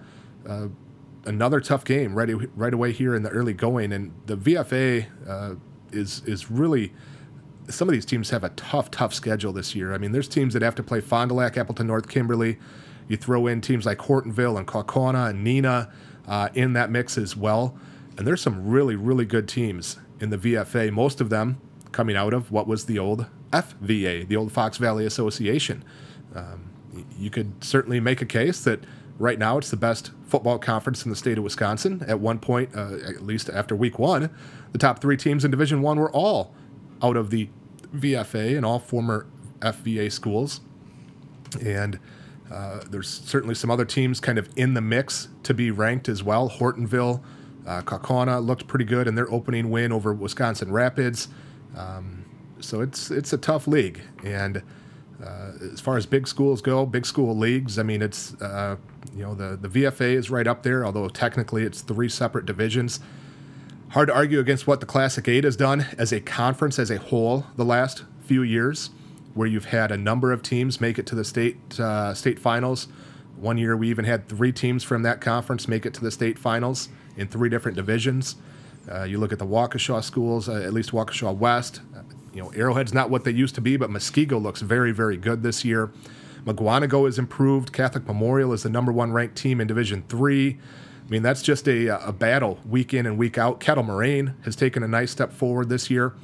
uh, 0.48 0.68
another 1.26 1.60
tough 1.60 1.84
game 1.84 2.14
right, 2.14 2.28
right 2.56 2.74
away 2.74 2.92
here 2.92 3.14
in 3.14 3.22
the 3.22 3.30
early 3.30 3.52
going. 3.52 3.92
And 3.92 4.12
the 4.26 4.36
VFA 4.36 5.06
uh, 5.28 5.54
is, 5.92 6.22
is 6.26 6.50
really, 6.50 6.92
some 7.68 7.88
of 7.88 7.92
these 7.92 8.06
teams 8.06 8.30
have 8.30 8.44
a 8.44 8.50
tough, 8.50 8.90
tough 8.90 9.14
schedule 9.14 9.52
this 9.52 9.74
year. 9.74 9.92
I 9.92 9.98
mean, 9.98 10.12
there's 10.12 10.28
teams 10.28 10.54
that 10.54 10.62
have 10.62 10.74
to 10.76 10.82
play 10.82 11.00
Fond 11.00 11.28
du 11.28 11.34
Lac, 11.34 11.56
Appleton 11.56 11.86
North, 11.86 12.08
Kimberly. 12.08 12.58
You 13.06 13.16
throw 13.16 13.46
in 13.46 13.60
teams 13.60 13.84
like 13.84 13.98
Hortonville 13.98 14.58
and 14.58 14.66
Kaukauna 14.66 15.30
and 15.30 15.46
Neenah 15.46 15.92
uh, 16.26 16.48
in 16.54 16.72
that 16.72 16.90
mix 16.90 17.18
as 17.18 17.36
well. 17.36 17.78
And 18.16 18.26
there's 18.26 18.40
some 18.40 18.66
really, 18.66 18.96
really 18.96 19.26
good 19.26 19.48
teams 19.48 19.98
in 20.20 20.30
the 20.30 20.38
VFA, 20.38 20.90
most 20.90 21.20
of 21.20 21.28
them 21.28 21.60
coming 21.92 22.16
out 22.16 22.32
of 22.32 22.50
what 22.50 22.66
was 22.66 22.86
the 22.86 22.98
old 22.98 23.26
FVA, 23.54 24.26
the 24.26 24.36
old 24.36 24.52
Fox 24.52 24.78
Valley 24.78 25.06
Association. 25.06 25.84
Um, 26.34 26.70
you 27.16 27.30
could 27.30 27.62
certainly 27.62 28.00
make 28.00 28.20
a 28.20 28.26
case 28.26 28.62
that 28.64 28.80
right 29.18 29.38
now 29.38 29.58
it's 29.58 29.70
the 29.70 29.76
best 29.76 30.10
football 30.26 30.58
conference 30.58 31.04
in 31.04 31.10
the 31.10 31.16
state 31.16 31.38
of 31.38 31.44
Wisconsin. 31.44 32.04
At 32.06 32.20
one 32.20 32.38
point, 32.38 32.70
uh, 32.74 32.96
at 33.06 33.22
least 33.22 33.48
after 33.48 33.76
week 33.76 33.98
one, 33.98 34.30
the 34.72 34.78
top 34.78 35.00
three 35.00 35.16
teams 35.16 35.44
in 35.44 35.50
Division 35.50 35.82
One 35.82 35.98
were 35.98 36.10
all 36.10 36.52
out 37.02 37.16
of 37.16 37.30
the 37.30 37.48
VFA 37.94 38.56
and 38.56 38.66
all 38.66 38.78
former 38.78 39.26
FVA 39.60 40.10
schools. 40.10 40.60
And 41.64 41.98
uh, 42.50 42.80
there's 42.90 43.08
certainly 43.08 43.54
some 43.54 43.70
other 43.70 43.84
teams 43.84 44.20
kind 44.20 44.38
of 44.38 44.48
in 44.56 44.74
the 44.74 44.80
mix 44.80 45.28
to 45.44 45.54
be 45.54 45.70
ranked 45.70 46.08
as 46.08 46.22
well. 46.22 46.50
Hortonville, 46.50 47.22
uh, 47.66 47.82
Kaukauna 47.82 48.44
looked 48.44 48.66
pretty 48.66 48.84
good 48.84 49.06
in 49.06 49.14
their 49.14 49.30
opening 49.30 49.70
win 49.70 49.92
over 49.92 50.12
Wisconsin 50.12 50.72
Rapids. 50.72 51.28
Um, 51.76 52.23
so 52.64 52.80
it's 52.80 53.10
it's 53.10 53.32
a 53.32 53.38
tough 53.38 53.66
league, 53.66 54.00
and 54.24 54.62
uh, 55.22 55.52
as 55.72 55.80
far 55.80 55.96
as 55.96 56.06
big 56.06 56.26
schools 56.26 56.60
go, 56.60 56.86
big 56.86 57.06
school 57.06 57.36
leagues. 57.36 57.78
I 57.78 57.82
mean, 57.82 58.02
it's 58.02 58.34
uh, 58.40 58.76
you 59.14 59.22
know 59.22 59.34
the 59.34 59.56
the 59.56 59.68
VFA 59.68 60.14
is 60.14 60.30
right 60.30 60.46
up 60.46 60.62
there, 60.62 60.84
although 60.84 61.08
technically 61.08 61.62
it's 61.62 61.80
three 61.80 62.08
separate 62.08 62.46
divisions. 62.46 63.00
Hard 63.90 64.08
to 64.08 64.14
argue 64.14 64.40
against 64.40 64.66
what 64.66 64.80
the 64.80 64.86
Classic 64.86 65.26
Eight 65.28 65.44
has 65.44 65.56
done 65.56 65.86
as 65.98 66.12
a 66.12 66.20
conference 66.20 66.78
as 66.78 66.90
a 66.90 66.98
whole 66.98 67.46
the 67.56 67.64
last 67.64 68.04
few 68.24 68.42
years 68.42 68.90
where 69.34 69.46
you've 69.46 69.66
had 69.66 69.92
a 69.92 69.96
number 69.96 70.32
of 70.32 70.42
teams 70.42 70.80
make 70.80 70.98
it 70.98 71.06
to 71.06 71.14
the 71.14 71.24
state 71.24 71.78
uh, 71.78 72.14
state 72.14 72.38
finals. 72.38 72.88
One 73.36 73.58
year 73.58 73.76
we 73.76 73.88
even 73.90 74.04
had 74.04 74.28
three 74.28 74.52
teams 74.52 74.82
from 74.82 75.02
that 75.02 75.20
conference 75.20 75.68
make 75.68 75.84
it 75.84 75.94
to 75.94 76.00
the 76.00 76.10
state 76.10 76.38
finals 76.38 76.88
in 77.16 77.28
three 77.28 77.48
different 77.48 77.76
divisions. 77.76 78.36
Uh, 78.90 79.04
you 79.04 79.18
look 79.18 79.32
at 79.32 79.38
the 79.38 79.46
Waukesha 79.46 80.02
schools, 80.02 80.48
uh, 80.48 80.54
at 80.54 80.72
least 80.72 80.92
Waukesha 80.92 81.34
West. 81.34 81.80
You 82.34 82.42
know, 82.42 82.52
Arrowhead's 82.54 82.92
not 82.92 83.10
what 83.10 83.24
they 83.24 83.30
used 83.30 83.54
to 83.54 83.60
be, 83.60 83.76
but 83.76 83.90
Muskego 83.90 84.42
looks 84.42 84.60
very, 84.60 84.92
very 84.92 85.16
good 85.16 85.42
this 85.42 85.64
year. 85.64 85.92
Mukwonago 86.44 87.08
is 87.08 87.18
improved. 87.18 87.72
Catholic 87.72 88.06
Memorial 88.06 88.52
is 88.52 88.64
the 88.64 88.68
number 88.68 88.92
one 88.92 89.12
ranked 89.12 89.36
team 89.36 89.60
in 89.60 89.66
Division 89.66 90.04
Three. 90.08 90.58
I 91.06 91.10
mean, 91.10 91.22
that's 91.22 91.42
just 91.42 91.68
a, 91.68 91.86
a 92.06 92.12
battle 92.12 92.58
week 92.66 92.92
in 92.92 93.06
and 93.06 93.16
week 93.16 93.38
out. 93.38 93.60
Kettle 93.60 93.84
Moraine 93.84 94.34
has 94.44 94.56
taken 94.56 94.82
a 94.82 94.88
nice 94.88 95.10
step 95.10 95.32
forward 95.32 95.68
this 95.68 95.90
year. 95.90 96.14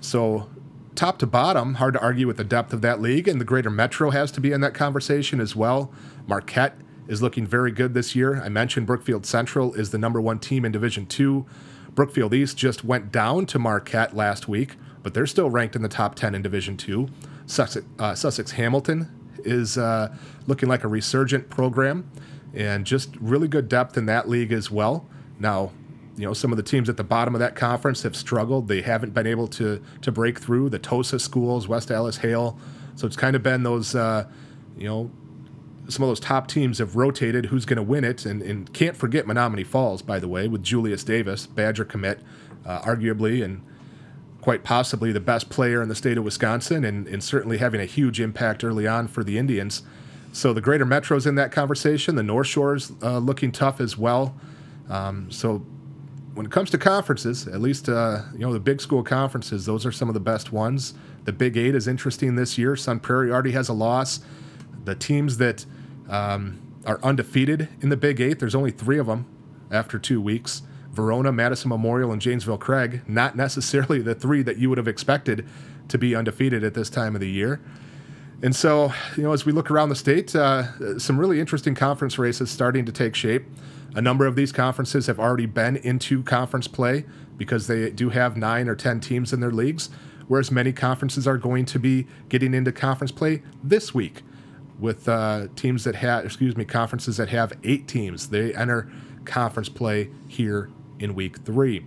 So 0.00 0.48
top 0.94 1.18
to 1.18 1.26
bottom, 1.26 1.74
hard 1.74 1.94
to 1.94 2.00
argue 2.00 2.26
with 2.26 2.36
the 2.36 2.44
depth 2.44 2.72
of 2.72 2.80
that 2.82 3.00
league, 3.00 3.28
and 3.28 3.40
the 3.40 3.44
greater 3.44 3.70
metro 3.70 4.10
has 4.10 4.30
to 4.32 4.40
be 4.40 4.52
in 4.52 4.60
that 4.62 4.72
conversation 4.74 5.40
as 5.40 5.54
well. 5.54 5.92
Marquette 6.26 6.76
is 7.06 7.20
looking 7.20 7.46
very 7.46 7.72
good 7.72 7.92
this 7.92 8.14
year. 8.14 8.40
I 8.40 8.48
mentioned 8.48 8.86
Brookfield 8.86 9.26
Central 9.26 9.74
is 9.74 9.90
the 9.90 9.98
number 9.98 10.20
one 10.20 10.38
team 10.38 10.64
in 10.64 10.72
Division 10.72 11.06
Two. 11.06 11.44
Brookfield 11.94 12.32
East 12.32 12.56
just 12.56 12.84
went 12.84 13.10
down 13.10 13.46
to 13.46 13.58
Marquette 13.58 14.14
last 14.14 14.48
week, 14.48 14.76
but 15.02 15.14
they're 15.14 15.26
still 15.26 15.50
ranked 15.50 15.76
in 15.76 15.82
the 15.82 15.88
top 15.88 16.14
10 16.14 16.34
in 16.34 16.42
Division 16.42 16.76
Two. 16.76 17.08
Sussex, 17.46 17.86
uh, 17.98 18.14
Sussex 18.14 18.52
Hamilton 18.52 19.08
is 19.44 19.78
uh, 19.78 20.14
looking 20.46 20.68
like 20.68 20.84
a 20.84 20.88
resurgent 20.88 21.48
program, 21.50 22.10
and 22.54 22.84
just 22.84 23.16
really 23.20 23.48
good 23.48 23.68
depth 23.68 23.96
in 23.96 24.06
that 24.06 24.28
league 24.28 24.52
as 24.52 24.70
well. 24.70 25.06
Now, 25.38 25.72
you 26.16 26.26
know, 26.26 26.34
some 26.34 26.52
of 26.52 26.56
the 26.56 26.62
teams 26.62 26.88
at 26.88 26.96
the 26.96 27.04
bottom 27.04 27.34
of 27.34 27.38
that 27.38 27.56
conference 27.56 28.02
have 28.02 28.14
struggled. 28.14 28.68
They 28.68 28.82
haven't 28.82 29.14
been 29.14 29.26
able 29.26 29.48
to 29.48 29.82
to 30.02 30.12
break 30.12 30.38
through 30.38 30.70
the 30.70 30.78
Tosa 30.78 31.18
schools, 31.18 31.66
West 31.66 31.90
Allis 31.90 32.18
Hale. 32.18 32.58
So 32.96 33.06
it's 33.06 33.16
kind 33.16 33.34
of 33.34 33.42
been 33.42 33.62
those, 33.62 33.94
uh, 33.94 34.28
you 34.76 34.86
know, 34.86 35.10
some 35.88 36.02
of 36.02 36.10
those 36.10 36.20
top 36.20 36.48
teams 36.48 36.78
have 36.78 36.96
rotated 36.96 37.46
who's 37.46 37.64
going 37.64 37.78
to 37.78 37.82
win 37.82 38.04
it. 38.04 38.26
And, 38.26 38.42
and 38.42 38.70
can't 38.74 38.96
forget 38.96 39.24
Menomonee 39.24 39.66
Falls, 39.66 40.02
by 40.02 40.18
the 40.18 40.28
way, 40.28 40.48
with 40.48 40.62
Julius 40.62 41.02
Davis, 41.02 41.46
Badger 41.46 41.86
commit, 41.86 42.20
uh, 42.66 42.80
arguably 42.82 43.42
and 43.42 43.62
quite 44.40 44.64
possibly 44.64 45.12
the 45.12 45.20
best 45.20 45.50
player 45.50 45.82
in 45.82 45.88
the 45.88 45.94
state 45.94 46.16
of 46.16 46.24
Wisconsin 46.24 46.84
and, 46.84 47.06
and 47.06 47.22
certainly 47.22 47.58
having 47.58 47.80
a 47.80 47.84
huge 47.84 48.20
impact 48.20 48.64
early 48.64 48.86
on 48.86 49.06
for 49.06 49.22
the 49.22 49.36
Indians. 49.36 49.82
So 50.32 50.52
the 50.52 50.60
greater 50.60 50.86
metros 50.86 51.26
in 51.26 51.34
that 51.34 51.52
conversation, 51.52 52.14
the 52.14 52.22
North 52.22 52.46
Shore's 52.46 52.92
uh, 53.02 53.18
looking 53.18 53.52
tough 53.52 53.80
as 53.80 53.98
well. 53.98 54.34
Um, 54.88 55.30
so 55.30 55.58
when 56.34 56.46
it 56.46 56.52
comes 56.52 56.70
to 56.70 56.78
conferences, 56.78 57.46
at 57.48 57.60
least 57.60 57.88
uh, 57.88 58.22
you 58.32 58.40
know 58.40 58.52
the 58.52 58.60
big 58.60 58.80
school 58.80 59.02
conferences, 59.02 59.66
those 59.66 59.84
are 59.84 59.92
some 59.92 60.08
of 60.08 60.14
the 60.14 60.20
best 60.20 60.52
ones. 60.52 60.94
The 61.24 61.32
Big 61.32 61.56
Eight 61.56 61.74
is 61.74 61.86
interesting 61.86 62.36
this 62.36 62.56
year. 62.56 62.76
Sun 62.76 63.00
Prairie 63.00 63.30
already 63.30 63.52
has 63.52 63.68
a 63.68 63.72
loss. 63.72 64.20
The 64.84 64.94
teams 64.94 65.36
that 65.38 65.66
um, 66.08 66.60
are 66.86 67.00
undefeated 67.02 67.68
in 67.82 67.88
the 67.88 67.96
Big 67.96 68.20
Eight, 68.20 68.38
there's 68.38 68.54
only 68.54 68.70
three 68.70 68.98
of 68.98 69.06
them 69.06 69.26
after 69.70 69.98
two 69.98 70.20
weeks. 70.20 70.62
Verona, 70.92 71.32
Madison 71.32 71.68
Memorial, 71.68 72.12
and 72.12 72.20
Janesville 72.20 72.58
Craig, 72.58 73.02
not 73.06 73.36
necessarily 73.36 74.00
the 74.00 74.14
three 74.14 74.42
that 74.42 74.58
you 74.58 74.68
would 74.68 74.78
have 74.78 74.88
expected 74.88 75.46
to 75.88 75.98
be 75.98 76.14
undefeated 76.14 76.64
at 76.64 76.74
this 76.74 76.90
time 76.90 77.14
of 77.14 77.20
the 77.20 77.30
year. 77.30 77.60
And 78.42 78.56
so, 78.56 78.92
you 79.16 79.22
know, 79.22 79.32
as 79.32 79.44
we 79.44 79.52
look 79.52 79.70
around 79.70 79.90
the 79.90 79.96
state, 79.96 80.34
uh, 80.34 80.98
some 80.98 81.18
really 81.18 81.40
interesting 81.40 81.74
conference 81.74 82.18
races 82.18 82.50
starting 82.50 82.86
to 82.86 82.92
take 82.92 83.14
shape. 83.14 83.44
A 83.94 84.00
number 84.00 84.26
of 84.26 84.34
these 84.34 84.50
conferences 84.50 85.06
have 85.08 85.18
already 85.18 85.46
been 85.46 85.76
into 85.76 86.22
conference 86.22 86.66
play 86.66 87.04
because 87.36 87.66
they 87.66 87.90
do 87.90 88.10
have 88.10 88.36
nine 88.36 88.68
or 88.68 88.74
10 88.74 89.00
teams 89.00 89.32
in 89.32 89.40
their 89.40 89.50
leagues, 89.50 89.90
whereas 90.26 90.50
many 90.50 90.72
conferences 90.72 91.26
are 91.26 91.36
going 91.36 91.66
to 91.66 91.78
be 91.78 92.06
getting 92.28 92.54
into 92.54 92.72
conference 92.72 93.12
play 93.12 93.42
this 93.62 93.92
week 93.92 94.22
with 94.78 95.08
uh, 95.08 95.48
teams 95.56 95.84
that 95.84 95.96
have, 95.96 96.24
excuse 96.24 96.56
me, 96.56 96.64
conferences 96.64 97.18
that 97.18 97.28
have 97.28 97.52
eight 97.62 97.86
teams. 97.86 98.28
They 98.28 98.54
enter 98.54 98.90
conference 99.26 99.68
play 99.68 100.08
here 100.28 100.70
in 101.00 101.14
week 101.14 101.38
three. 101.38 101.84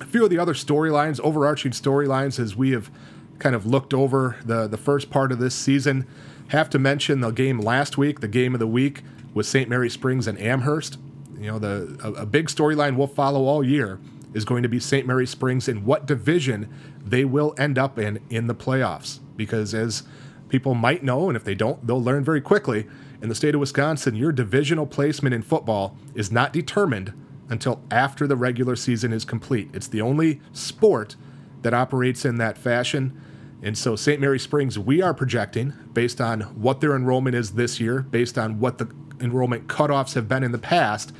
A 0.00 0.04
few 0.04 0.24
of 0.24 0.30
the 0.30 0.38
other 0.38 0.54
storylines, 0.54 1.18
overarching 1.20 1.72
storylines, 1.72 2.38
as 2.38 2.54
we 2.54 2.72
have 2.72 2.90
kind 3.38 3.54
of 3.54 3.64
looked 3.64 3.94
over 3.94 4.36
the, 4.44 4.66
the 4.66 4.76
first 4.76 5.10
part 5.10 5.32
of 5.32 5.38
this 5.38 5.54
season, 5.54 6.06
have 6.48 6.68
to 6.70 6.78
mention 6.78 7.20
the 7.20 7.30
game 7.30 7.58
last 7.58 7.96
week, 7.96 8.20
the 8.20 8.28
game 8.28 8.54
of 8.54 8.58
the 8.58 8.66
week 8.66 9.02
with 9.34 9.46
St. 9.46 9.68
Mary 9.68 9.88
Springs 9.88 10.26
and 10.26 10.38
Amherst. 10.40 10.98
You 11.38 11.52
know, 11.52 11.58
the 11.58 11.98
a, 12.02 12.22
a 12.22 12.26
big 12.26 12.48
storyline 12.48 12.96
we'll 12.96 13.06
follow 13.06 13.44
all 13.44 13.62
year 13.62 14.00
is 14.34 14.44
going 14.44 14.62
to 14.62 14.68
be 14.68 14.80
St. 14.80 15.06
Mary 15.06 15.26
Springs 15.26 15.68
and 15.68 15.84
what 15.84 16.06
division 16.06 16.72
they 17.04 17.24
will 17.24 17.54
end 17.56 17.78
up 17.78 17.98
in 17.98 18.20
in 18.28 18.46
the 18.46 18.54
playoffs. 18.54 19.20
Because 19.36 19.74
as 19.74 20.02
people 20.48 20.74
might 20.74 21.02
know, 21.02 21.28
and 21.28 21.36
if 21.36 21.44
they 21.44 21.54
don't, 21.54 21.86
they'll 21.86 22.02
learn 22.02 22.24
very 22.24 22.40
quickly. 22.40 22.86
In 23.20 23.28
the 23.28 23.34
state 23.34 23.54
of 23.54 23.60
Wisconsin, 23.60 24.14
your 24.14 24.32
divisional 24.32 24.86
placement 24.86 25.34
in 25.34 25.42
football 25.42 25.96
is 26.14 26.30
not 26.32 26.52
determined 26.52 27.12
until 27.48 27.82
after 27.90 28.26
the 28.26 28.36
regular 28.36 28.76
season 28.76 29.12
is 29.12 29.24
complete. 29.24 29.70
It's 29.72 29.88
the 29.88 30.00
only 30.00 30.40
sport 30.52 31.16
that 31.62 31.74
operates 31.74 32.24
in 32.24 32.36
that 32.38 32.58
fashion. 32.58 33.20
And 33.62 33.76
so, 33.76 33.96
St. 33.96 34.20
Mary 34.20 34.38
Springs, 34.38 34.78
we 34.78 35.02
are 35.02 35.14
projecting, 35.14 35.72
based 35.92 36.20
on 36.20 36.42
what 36.42 36.80
their 36.80 36.94
enrollment 36.94 37.34
is 37.34 37.52
this 37.52 37.80
year, 37.80 38.02
based 38.02 38.38
on 38.38 38.60
what 38.60 38.78
the 38.78 38.88
enrollment 39.20 39.66
cutoffs 39.66 40.14
have 40.14 40.28
been 40.28 40.44
in 40.44 40.52
the 40.52 40.58
past, 40.58 41.12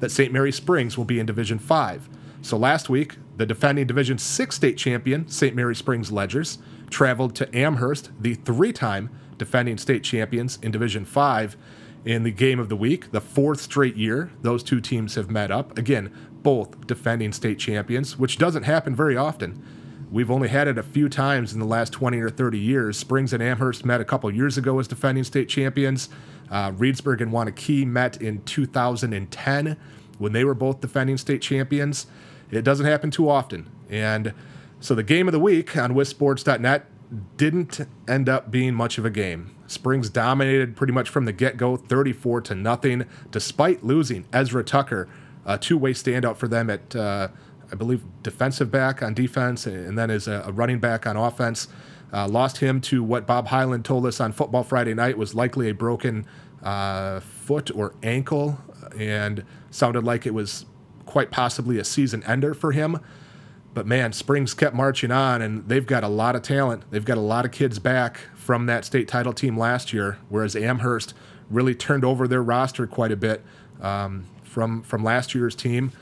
that 0.00 0.10
St. 0.10 0.32
Mary 0.32 0.52
Springs 0.52 0.98
will 0.98 1.06
be 1.06 1.18
in 1.18 1.26
Division 1.26 1.58
5. 1.58 2.08
So, 2.42 2.56
last 2.56 2.88
week, 2.88 3.16
the 3.36 3.46
defending 3.46 3.86
Division 3.86 4.18
6 4.18 4.54
state 4.54 4.76
champion, 4.76 5.28
St. 5.28 5.54
Mary 5.56 5.74
Springs 5.74 6.12
Ledgers, 6.12 6.58
traveled 6.90 7.34
to 7.36 7.56
Amherst, 7.56 8.10
the 8.20 8.34
three 8.34 8.72
time 8.72 9.10
defending 9.38 9.78
state 9.78 10.02
champions 10.04 10.58
in 10.62 10.70
Division 10.70 11.04
5 11.04 11.56
in 12.04 12.22
the 12.22 12.30
game 12.30 12.58
of 12.58 12.68
the 12.68 12.76
week, 12.76 13.10
the 13.10 13.20
fourth 13.20 13.60
straight 13.60 13.96
year 13.96 14.30
those 14.42 14.62
two 14.62 14.80
teams 14.80 15.14
have 15.14 15.30
met 15.30 15.50
up. 15.50 15.76
Again, 15.76 16.12
both 16.42 16.86
defending 16.86 17.32
state 17.32 17.58
champions, 17.58 18.18
which 18.18 18.38
doesn't 18.38 18.62
happen 18.62 18.94
very 18.94 19.16
often. 19.16 19.62
We've 20.10 20.30
only 20.30 20.48
had 20.48 20.68
it 20.68 20.78
a 20.78 20.82
few 20.82 21.08
times 21.08 21.52
in 21.52 21.58
the 21.58 21.66
last 21.66 21.92
20 21.92 22.18
or 22.18 22.30
30 22.30 22.58
years. 22.58 22.96
Springs 22.96 23.32
and 23.32 23.42
Amherst 23.42 23.84
met 23.84 24.00
a 24.00 24.04
couple 24.04 24.30
years 24.30 24.56
ago 24.56 24.78
as 24.78 24.88
defending 24.88 25.24
state 25.24 25.48
champions. 25.48 26.08
Uh, 26.50 26.70
Reedsburg 26.72 27.20
and 27.20 27.30
Waunakee 27.30 27.86
met 27.86 28.22
in 28.22 28.42
2010 28.44 29.76
when 30.18 30.32
they 30.32 30.44
were 30.44 30.54
both 30.54 30.80
defending 30.80 31.18
state 31.18 31.42
champions. 31.42 32.06
It 32.50 32.62
doesn't 32.62 32.86
happen 32.86 33.10
too 33.10 33.28
often. 33.28 33.68
And 33.90 34.32
so 34.80 34.94
the 34.94 35.02
game 35.02 35.28
of 35.28 35.32
the 35.32 35.40
week 35.40 35.76
on 35.76 35.92
WisSports.net 35.92 36.86
didn't 37.36 37.80
end 38.06 38.28
up 38.28 38.50
being 38.50 38.74
much 38.74 38.98
of 38.98 39.04
a 39.04 39.10
game. 39.10 39.54
Springs 39.66 40.10
dominated 40.10 40.76
pretty 40.76 40.92
much 40.92 41.08
from 41.08 41.24
the 41.24 41.32
get-go, 41.32 41.76
34 41.76 42.42
to 42.42 42.54
nothing, 42.54 43.04
despite 43.30 43.84
losing 43.84 44.26
Ezra 44.32 44.64
Tucker, 44.64 45.08
a 45.44 45.58
two-way 45.58 45.92
standout 45.92 46.36
for 46.36 46.48
them 46.48 46.68
at, 46.70 46.94
uh, 46.94 47.28
I 47.70 47.74
believe, 47.74 48.02
defensive 48.22 48.70
back 48.70 49.02
on 49.02 49.14
defense, 49.14 49.66
and 49.66 49.98
then 49.98 50.10
as 50.10 50.28
a, 50.28 50.50
running 50.52 50.78
back 50.78 51.06
on 51.06 51.16
offense. 51.16 51.68
Uh, 52.10 52.26
lost 52.26 52.58
him 52.58 52.80
to 52.80 53.02
what 53.02 53.26
Bob 53.26 53.48
Hyland 53.48 53.84
told 53.84 54.06
us 54.06 54.18
on 54.18 54.32
Football 54.32 54.64
Friday 54.64 54.94
night 54.94 55.18
was 55.18 55.34
likely 55.34 55.68
a 55.68 55.74
broken 55.74 56.26
uh, 56.62 57.20
foot 57.20 57.70
or 57.74 57.94
ankle, 58.02 58.58
and 58.98 59.44
sounded 59.70 60.04
like 60.04 60.26
it 60.26 60.32
was 60.32 60.64
quite 61.04 61.30
possibly 61.30 61.78
a 61.78 61.84
season 61.84 62.22
ender 62.24 62.54
for 62.54 62.72
him. 62.72 62.98
But 63.74 63.86
man, 63.86 64.12
Springs 64.12 64.54
kept 64.54 64.74
marching 64.74 65.10
on, 65.10 65.42
and 65.42 65.68
they've 65.68 65.86
got 65.86 66.02
a 66.02 66.08
lot 66.08 66.34
of 66.34 66.42
talent. 66.42 66.84
They've 66.90 67.04
got 67.04 67.18
a 67.18 67.22
lot 67.22 67.44
of 67.44 67.52
kids 67.52 67.78
back 67.78 68.20
from 68.34 68.66
that 68.66 68.84
state 68.84 69.08
title 69.08 69.32
team 69.32 69.58
last 69.58 69.92
year, 69.92 70.18
whereas 70.28 70.56
Amherst 70.56 71.14
really 71.50 71.74
turned 71.74 72.04
over 72.04 72.26
their 72.26 72.42
roster 72.42 72.86
quite 72.86 73.12
a 73.12 73.16
bit 73.16 73.44
um, 73.80 74.26
from 74.42 74.82
from 74.82 75.04
last 75.04 75.34
year's 75.34 75.54
team. 75.54 75.92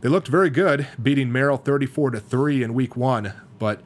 They 0.00 0.08
looked 0.08 0.28
very 0.28 0.50
good, 0.50 0.86
beating 1.02 1.32
Merrill 1.32 1.56
34 1.56 2.10
to 2.10 2.20
three 2.20 2.62
in 2.62 2.74
week 2.74 2.94
one, 2.94 3.32
but 3.58 3.80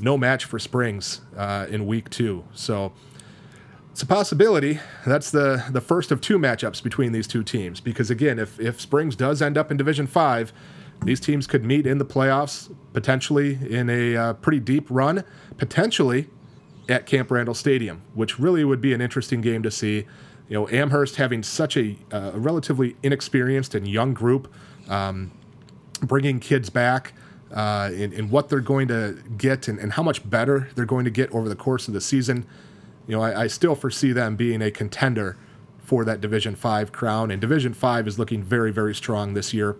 no 0.00 0.18
match 0.18 0.44
for 0.44 0.58
Springs 0.58 1.20
uh, 1.36 1.66
in 1.70 1.86
week 1.86 2.10
two. 2.10 2.44
So 2.52 2.92
it's 3.92 4.02
a 4.02 4.06
possibility. 4.06 4.80
That's 5.06 5.30
the 5.30 5.64
the 5.70 5.80
first 5.80 6.10
of 6.10 6.20
two 6.20 6.38
matchups 6.38 6.82
between 6.82 7.12
these 7.12 7.28
two 7.28 7.44
teams. 7.44 7.80
Because 7.80 8.10
again, 8.10 8.38
if 8.38 8.58
if 8.58 8.80
Springs 8.80 9.14
does 9.14 9.40
end 9.40 9.56
up 9.56 9.70
in 9.70 9.76
Division 9.76 10.06
Five, 10.06 10.52
these 11.04 11.20
teams 11.20 11.46
could 11.46 11.64
meet 11.64 11.86
in 11.86 11.98
the 11.98 12.04
playoffs, 12.04 12.74
potentially 12.92 13.58
in 13.68 13.90
a 13.90 14.16
uh, 14.16 14.32
pretty 14.34 14.60
deep 14.60 14.86
run, 14.88 15.24
potentially 15.56 16.28
at 16.88 17.06
Camp 17.06 17.30
Randall 17.30 17.54
Stadium, 17.54 18.02
which 18.14 18.38
really 18.38 18.64
would 18.64 18.80
be 18.80 18.92
an 18.92 19.00
interesting 19.00 19.40
game 19.40 19.62
to 19.62 19.70
see. 19.70 20.06
You 20.48 20.58
know, 20.58 20.68
Amherst 20.68 21.16
having 21.16 21.42
such 21.42 21.76
a, 21.76 21.96
uh, 22.10 22.32
relatively 22.34 22.96
inexperienced 23.02 23.74
and 23.74 23.88
young 23.88 24.12
group, 24.12 24.52
um, 24.88 25.32
bringing 26.02 26.40
kids 26.40 26.68
back 26.68 27.14
uh, 27.52 27.90
in, 27.92 28.30
what 28.30 28.48
they're 28.48 28.60
going 28.60 28.88
to 28.88 29.22
get 29.36 29.68
and, 29.68 29.78
and, 29.78 29.92
how 29.92 30.02
much 30.02 30.28
better 30.28 30.70
they're 30.74 30.86
going 30.86 31.04
to 31.04 31.10
get 31.10 31.30
over 31.32 31.48
the 31.48 31.56
course 31.56 31.86
of 31.86 31.94
the 31.94 32.00
season. 32.00 32.46
You 33.06 33.16
know, 33.16 33.22
I, 33.22 33.42
I 33.42 33.46
still 33.46 33.74
foresee 33.74 34.12
them 34.12 34.36
being 34.36 34.62
a 34.62 34.70
contender 34.70 35.36
for 35.78 36.04
that 36.04 36.20
Division 36.20 36.54
Five 36.54 36.92
crown, 36.92 37.30
and 37.30 37.40
Division 37.40 37.74
Five 37.74 38.08
is 38.08 38.18
looking 38.18 38.42
very, 38.42 38.72
very 38.72 38.94
strong 38.94 39.34
this 39.34 39.52
year. 39.52 39.76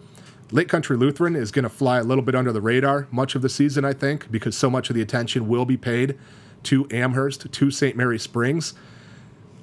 Lake 0.53 0.69
Country 0.69 0.99
Lutheran 0.99 1.35
is 1.35 1.51
going 1.51 1.63
to 1.63 1.71
fly 1.71 1.99
a 1.99 2.03
little 2.03 2.23
bit 2.23 2.35
under 2.35 2.53
the 2.53 2.61
radar 2.61 3.09
much 3.11 3.35
of 3.35 3.41
the 3.41 3.49
season, 3.49 3.87
I 3.87 3.95
think, 3.95 4.31
because 4.31 4.55
so 4.55 4.69
much 4.69 4.91
of 4.91 4.95
the 4.95 5.01
attention 5.01 5.49
will 5.49 5.65
be 5.65 5.79
paid 5.79 6.19
to 6.65 6.87
Amherst, 6.91 7.51
to 7.51 7.71
St. 7.71 7.97
Mary 7.97 8.19
Springs. 8.19 8.75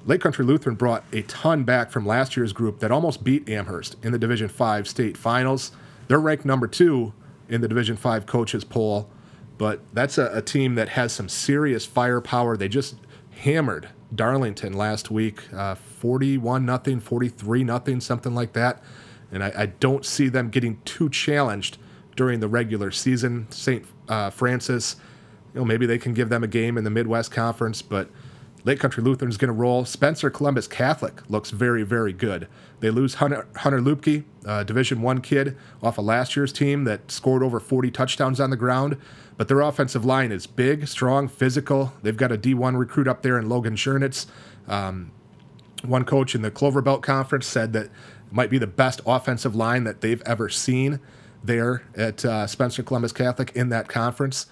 Lake 0.04 0.20
Country 0.20 0.44
Lutheran 0.44 0.74
brought 0.74 1.04
a 1.12 1.22
ton 1.22 1.62
back 1.62 1.92
from 1.92 2.04
last 2.04 2.36
year's 2.36 2.52
group 2.52 2.80
that 2.80 2.90
almost 2.90 3.22
beat 3.22 3.48
Amherst 3.48 3.96
in 4.02 4.10
the 4.10 4.18
Division 4.18 4.48
5 4.48 4.88
state 4.88 5.16
finals. 5.16 5.70
They're 6.08 6.18
ranked 6.18 6.44
number 6.44 6.66
two 6.66 7.12
in 7.48 7.60
the 7.60 7.68
Division 7.68 7.96
5 7.96 8.26
coaches 8.26 8.64
poll, 8.64 9.08
but 9.58 9.80
that's 9.94 10.18
a, 10.18 10.36
a 10.36 10.42
team 10.42 10.74
that 10.74 10.88
has 10.88 11.12
some 11.12 11.28
serious 11.28 11.86
firepower. 11.86 12.56
They 12.56 12.68
just 12.68 12.96
hammered 13.30 13.90
Darlington 14.12 14.72
last 14.72 15.08
week, 15.08 15.40
uh, 15.54 15.76
41 15.76 16.66
nothing, 16.66 16.98
43 16.98 17.62
nothing, 17.62 18.00
something 18.00 18.34
like 18.34 18.54
that 18.54 18.82
and 19.32 19.42
I, 19.44 19.52
I 19.56 19.66
don't 19.66 20.04
see 20.04 20.28
them 20.28 20.50
getting 20.50 20.80
too 20.84 21.08
challenged 21.08 21.78
during 22.16 22.40
the 22.40 22.48
regular 22.48 22.90
season. 22.90 23.46
St. 23.50 23.84
Uh, 24.08 24.30
Francis, 24.30 24.96
you 25.54 25.60
know, 25.60 25.64
maybe 25.64 25.86
they 25.86 25.98
can 25.98 26.14
give 26.14 26.28
them 26.28 26.42
a 26.42 26.48
game 26.48 26.76
in 26.76 26.84
the 26.84 26.90
Midwest 26.90 27.30
Conference, 27.30 27.82
but 27.82 28.10
Lake 28.64 28.78
Country 28.78 29.02
Lutheran 29.02 29.30
is 29.30 29.38
going 29.38 29.48
to 29.48 29.54
roll. 29.54 29.84
Spencer 29.84 30.28
Columbus 30.28 30.68
Catholic 30.68 31.28
looks 31.30 31.50
very, 31.50 31.82
very 31.82 32.12
good. 32.12 32.46
They 32.80 32.90
lose 32.90 33.14
Hunter, 33.14 33.46
Hunter 33.56 33.80
Luepke, 33.80 34.24
Division 34.66 35.00
One 35.00 35.20
kid, 35.20 35.56
off 35.82 35.98
of 35.98 36.04
last 36.04 36.36
year's 36.36 36.52
team 36.52 36.84
that 36.84 37.10
scored 37.10 37.42
over 37.42 37.58
40 37.58 37.90
touchdowns 37.90 38.38
on 38.40 38.50
the 38.50 38.56
ground. 38.56 38.98
But 39.36 39.48
their 39.48 39.60
offensive 39.60 40.04
line 40.04 40.32
is 40.32 40.46
big, 40.46 40.86
strong, 40.88 41.26
physical. 41.26 41.94
They've 42.02 42.16
got 42.16 42.32
a 42.32 42.36
D1 42.36 42.78
recruit 42.78 43.08
up 43.08 43.22
there 43.22 43.38
in 43.38 43.48
Logan 43.48 43.76
Schernitz. 43.76 44.26
Um, 44.68 45.12
one 45.82 46.04
coach 46.04 46.34
in 46.34 46.42
the 46.42 46.50
Clover 46.50 46.82
Belt 46.82 47.02
Conference 47.02 47.46
said 47.46 47.72
that 47.72 47.88
might 48.30 48.50
be 48.50 48.58
the 48.58 48.66
best 48.66 49.00
offensive 49.06 49.54
line 49.54 49.84
that 49.84 50.00
they've 50.00 50.22
ever 50.26 50.48
seen 50.48 51.00
there 51.42 51.82
at 51.96 52.24
uh, 52.24 52.46
Spencer 52.46 52.82
Columbus 52.82 53.12
Catholic 53.12 53.52
in 53.54 53.68
that 53.70 53.88
conference. 53.88 54.46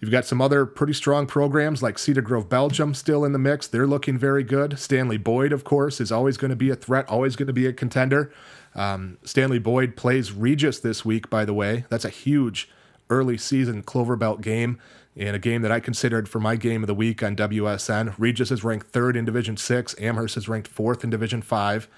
You've 0.00 0.10
got 0.10 0.24
some 0.24 0.40
other 0.40 0.64
pretty 0.64 0.94
strong 0.94 1.26
programs 1.26 1.82
like 1.82 1.98
Cedar 1.98 2.22
Grove 2.22 2.48
Belgium 2.48 2.94
still 2.94 3.22
in 3.22 3.32
the 3.32 3.38
mix. 3.38 3.66
They're 3.66 3.86
looking 3.86 4.16
very 4.16 4.42
good. 4.42 4.78
Stanley 4.78 5.18
Boyd, 5.18 5.52
of 5.52 5.62
course, 5.62 6.00
is 6.00 6.10
always 6.10 6.38
going 6.38 6.48
to 6.48 6.56
be 6.56 6.70
a 6.70 6.76
threat, 6.76 7.06
always 7.08 7.36
going 7.36 7.48
to 7.48 7.52
be 7.52 7.66
a 7.66 7.72
contender. 7.72 8.32
Um, 8.74 9.18
Stanley 9.24 9.58
Boyd 9.58 9.96
plays 9.96 10.32
Regis 10.32 10.80
this 10.80 11.04
week, 11.04 11.28
by 11.28 11.44
the 11.44 11.52
way. 11.52 11.84
That's 11.90 12.06
a 12.06 12.10
huge 12.10 12.70
early 13.10 13.36
season 13.36 13.82
Clover 13.82 14.16
Belt 14.16 14.40
game 14.40 14.78
and 15.16 15.36
a 15.36 15.38
game 15.38 15.60
that 15.62 15.72
I 15.72 15.80
considered 15.80 16.28
for 16.28 16.40
my 16.40 16.56
game 16.56 16.82
of 16.82 16.86
the 16.86 16.94
week 16.94 17.22
on 17.22 17.36
WSN. 17.36 18.14
Regis 18.16 18.50
is 18.50 18.64
ranked 18.64 18.88
third 18.88 19.16
in 19.16 19.26
Division 19.26 19.58
Six. 19.58 19.94
Amherst 20.00 20.36
is 20.36 20.48
ranked 20.48 20.68
fourth 20.68 21.04
in 21.04 21.10
Division 21.10 21.42
Five. 21.42 21.88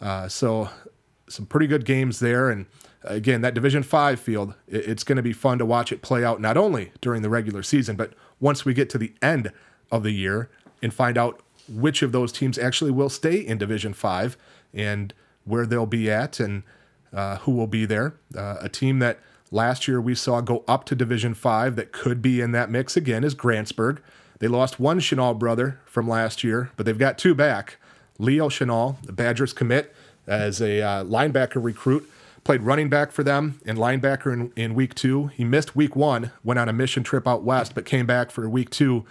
Uh, 0.00 0.28
so 0.28 0.70
some 1.28 1.46
pretty 1.46 1.66
good 1.66 1.84
games 1.84 2.20
there. 2.20 2.50
And 2.50 2.66
again, 3.04 3.40
that 3.42 3.54
Division 3.54 3.82
Five 3.82 4.20
field, 4.20 4.54
it's 4.68 5.04
going 5.04 5.16
to 5.16 5.22
be 5.22 5.32
fun 5.32 5.58
to 5.58 5.66
watch 5.66 5.92
it 5.92 6.02
play 6.02 6.24
out 6.24 6.40
not 6.40 6.56
only 6.56 6.92
during 7.00 7.22
the 7.22 7.30
regular 7.30 7.62
season, 7.62 7.96
but 7.96 8.12
once 8.40 8.64
we 8.64 8.74
get 8.74 8.90
to 8.90 8.98
the 8.98 9.12
end 9.22 9.52
of 9.90 10.02
the 10.02 10.12
year 10.12 10.50
and 10.82 10.92
find 10.92 11.18
out 11.18 11.42
which 11.68 12.02
of 12.02 12.12
those 12.12 12.32
teams 12.32 12.58
actually 12.58 12.90
will 12.90 13.08
stay 13.08 13.36
in 13.36 13.58
Division 13.58 13.92
Five 13.92 14.36
and 14.74 15.12
where 15.44 15.66
they'll 15.66 15.86
be 15.86 16.10
at 16.10 16.40
and 16.40 16.62
uh, 17.12 17.38
who 17.38 17.52
will 17.52 17.66
be 17.66 17.86
there. 17.86 18.14
Uh, 18.36 18.56
a 18.60 18.68
team 18.68 18.98
that 19.00 19.18
last 19.50 19.88
year 19.88 20.00
we 20.00 20.14
saw 20.14 20.40
go 20.40 20.64
up 20.66 20.84
to 20.84 20.94
Division 20.94 21.34
Five 21.34 21.76
that 21.76 21.92
could 21.92 22.22
be 22.22 22.40
in 22.40 22.52
that 22.52 22.70
mix 22.70 22.96
again 22.96 23.24
is 23.24 23.34
Grantsburg. 23.34 23.98
They 24.38 24.48
lost 24.48 24.80
one 24.80 25.00
Chenal 25.00 25.38
brother 25.38 25.80
from 25.84 26.08
last 26.08 26.42
year, 26.42 26.70
but 26.76 26.86
they've 26.86 26.98
got 26.98 27.18
two 27.18 27.34
back. 27.34 27.76
Leo 28.20 28.48
Chenal, 28.48 29.00
the 29.02 29.12
Badgers 29.12 29.52
commit 29.52 29.94
as 30.26 30.60
a 30.60 30.80
uh, 30.80 31.04
linebacker 31.04 31.62
recruit, 31.62 32.08
played 32.44 32.62
running 32.62 32.88
back 32.88 33.12
for 33.12 33.22
them 33.22 33.60
and 33.66 33.78
linebacker 33.78 34.32
in, 34.32 34.52
in 34.56 34.74
week 34.74 34.94
two. 34.94 35.28
He 35.28 35.44
missed 35.44 35.74
week 35.74 35.96
one, 35.96 36.30
went 36.44 36.58
on 36.58 36.68
a 36.68 36.72
mission 36.72 37.02
trip 37.02 37.26
out 37.26 37.42
west, 37.42 37.74
but 37.74 37.84
came 37.84 38.06
back 38.06 38.30
for 38.30 38.48
week 38.48 38.70
two, 38.70 39.04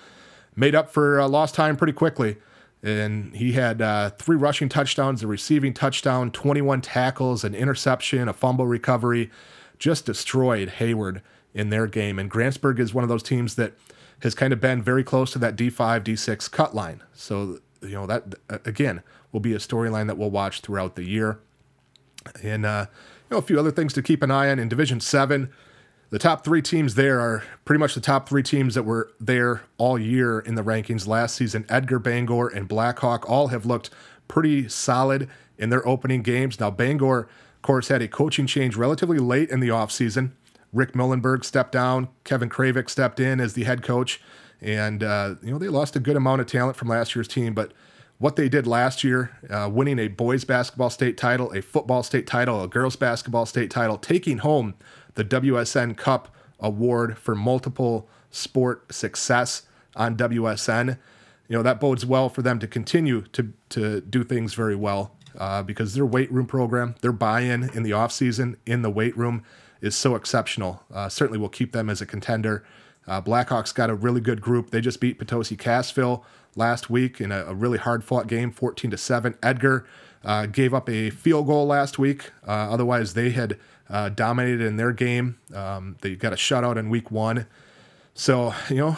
made 0.55 0.75
up 0.75 0.89
for 0.89 1.19
uh, 1.19 1.27
lost 1.27 1.55
time 1.55 1.75
pretty 1.75 1.93
quickly 1.93 2.37
and 2.81 3.35
he 3.35 3.53
had 3.53 3.81
uh, 3.81 4.11
three 4.11 4.37
rushing 4.37 4.69
touchdowns, 4.69 5.21
a 5.21 5.27
receiving 5.27 5.73
touchdown, 5.73 6.31
21 6.31 6.81
tackles, 6.81 7.43
an 7.43 7.53
interception, 7.53 8.29
a 8.29 8.33
fumble 8.33 8.67
recovery. 8.67 9.29
Just 9.77 10.05
destroyed 10.05 10.69
Hayward 10.69 11.21
in 11.53 11.69
their 11.69 11.87
game. 11.87 12.19
And 12.19 12.31
Grantsburg 12.31 12.79
is 12.79 12.93
one 12.93 13.03
of 13.03 13.09
those 13.09 13.23
teams 13.23 13.55
that 13.55 13.73
has 14.21 14.33
kind 14.35 14.53
of 14.53 14.61
been 14.61 14.81
very 14.81 15.03
close 15.03 15.31
to 15.31 15.39
that 15.39 15.55
D5, 15.55 16.03
D6 16.03 16.51
cut 16.51 16.75
line. 16.75 17.01
So, 17.13 17.59
you 17.81 17.95
know, 17.95 18.05
that 18.07 18.35
again 18.65 19.01
will 19.31 19.39
be 19.39 19.53
a 19.53 19.57
storyline 19.57 20.07
that 20.07 20.17
we'll 20.17 20.31
watch 20.31 20.61
throughout 20.61 20.95
the 20.95 21.03
year. 21.03 21.39
And, 22.43 22.65
uh, 22.65 22.87
you 23.29 23.35
know, 23.35 23.37
a 23.37 23.41
few 23.41 23.59
other 23.59 23.71
things 23.71 23.93
to 23.93 24.01
keep 24.01 24.21
an 24.23 24.31
eye 24.31 24.49
on 24.49 24.59
in 24.59 24.67
Division 24.67 24.99
7 24.99 25.49
the 26.11 26.19
top 26.19 26.43
three 26.43 26.61
teams 26.61 26.95
there 26.95 27.19
are 27.19 27.43
pretty 27.65 27.79
much 27.79 27.93
the 27.93 28.01
top 28.01 28.27
three 28.27 28.41
teams 28.41 28.73
that 28.73 28.83
were 28.83 29.11
there 29.19 29.61
all 29.77 29.99
year 29.99 30.39
in 30.39 30.55
the 30.55 30.63
rankings 30.63 31.07
last 31.07 31.35
season. 31.35 31.65
Edgar, 31.69 31.99
Bangor, 31.99 32.47
and 32.47 32.67
Blackhawk 32.67 33.29
all 33.29 33.49
have 33.49 33.65
looked 33.65 33.91
pretty 34.27 34.67
solid 34.67 35.29
in 35.57 35.69
their 35.69 35.87
opening 35.87 36.23
games. 36.23 36.59
Now, 36.59 36.71
Bangor, 36.71 37.21
of 37.21 37.61
course, 37.61 37.89
had 37.89 38.01
a 38.01 38.07
coaching 38.07 38.47
change 38.47 38.75
relatively 38.75 39.19
late 39.19 39.49
in 39.49 39.59
the 39.59 39.69
offseason. 39.69 40.31
Rick 40.73 40.93
Millenberg 40.93 41.45
stepped 41.45 41.71
down, 41.71 42.09
Kevin 42.23 42.49
Kravik 42.49 42.89
stepped 42.89 43.19
in 43.19 43.39
as 43.39 43.53
the 43.53 43.63
head 43.63 43.83
coach, 43.83 44.19
and 44.61 45.03
uh, 45.03 45.35
you 45.41 45.51
know 45.51 45.57
they 45.57 45.67
lost 45.67 45.95
a 45.95 45.99
good 45.99 46.15
amount 46.15 46.41
of 46.41 46.47
talent 46.47 46.77
from 46.77 46.87
last 46.87 47.15
year's 47.15 47.27
team. 47.27 47.53
But 47.53 47.73
what 48.17 48.35
they 48.35 48.49
did 48.49 48.67
last 48.67 49.03
year, 49.03 49.37
uh, 49.49 49.69
winning 49.71 49.99
a 49.99 50.07
boys 50.07 50.43
basketball 50.43 50.89
state 50.89 51.17
title, 51.17 51.51
a 51.53 51.61
football 51.61 52.03
state 52.03 52.27
title, 52.27 52.61
a 52.61 52.67
girls 52.67 52.95
basketball 52.95 53.45
state 53.45 53.71
title, 53.71 53.97
taking 53.97 54.39
home 54.39 54.75
the 55.15 55.23
WSN 55.23 55.97
Cup 55.97 56.35
award 56.59 57.17
for 57.17 57.35
multiple 57.35 58.07
sport 58.31 58.93
success 58.93 59.63
on 59.95 60.15
WSN. 60.17 60.97
You 61.47 61.57
know, 61.57 61.63
that 61.63 61.79
bodes 61.79 62.05
well 62.05 62.29
for 62.29 62.41
them 62.41 62.59
to 62.59 62.67
continue 62.67 63.21
to, 63.33 63.53
to 63.69 64.01
do 64.01 64.23
things 64.23 64.53
very 64.53 64.75
well 64.75 65.15
uh, 65.37 65.63
because 65.63 65.93
their 65.93 66.05
weight 66.05 66.31
room 66.31 66.45
program, 66.45 66.95
their 67.01 67.11
buy 67.11 67.41
in 67.41 67.69
in 67.69 67.83
the 67.83 67.91
offseason 67.91 68.57
in 68.65 68.81
the 68.81 68.89
weight 68.89 69.17
room 69.17 69.43
is 69.81 69.95
so 69.95 70.15
exceptional. 70.15 70.83
Uh, 70.93 71.09
certainly 71.09 71.39
will 71.39 71.49
keep 71.49 71.71
them 71.71 71.89
as 71.89 72.01
a 72.01 72.05
contender. 72.05 72.63
Uh, 73.09 73.19
Blackhawks 73.19 73.73
got 73.73 73.89
a 73.89 73.95
really 73.95 74.21
good 74.21 74.39
group. 74.39 74.69
They 74.69 74.81
just 74.81 74.99
beat 74.99 75.17
Potosi 75.17 75.57
Cassville 75.57 76.23
last 76.55 76.89
week 76.89 77.19
in 77.19 77.31
a, 77.31 77.45
a 77.45 77.55
really 77.55 77.79
hard 77.79 78.03
fought 78.03 78.27
game, 78.27 78.51
14 78.51 78.91
to 78.91 78.97
7. 78.97 79.35
Edgar 79.41 79.87
uh, 80.23 80.45
gave 80.45 80.73
up 80.73 80.87
a 80.87 81.09
field 81.09 81.47
goal 81.47 81.65
last 81.65 81.97
week. 81.97 82.31
Uh, 82.47 82.51
otherwise, 82.51 83.15
they 83.15 83.31
had 83.31 83.57
uh, 83.89 84.09
dominated 84.09 84.61
in 84.61 84.77
their 84.77 84.91
game. 84.91 85.39
Um, 85.53 85.97
they 86.01 86.15
got 86.15 86.33
a 86.33 86.35
shutout 86.35 86.77
in 86.77 86.89
week 86.89 87.09
one. 87.09 87.47
So, 88.13 88.53
you 88.69 88.75
know, 88.75 88.97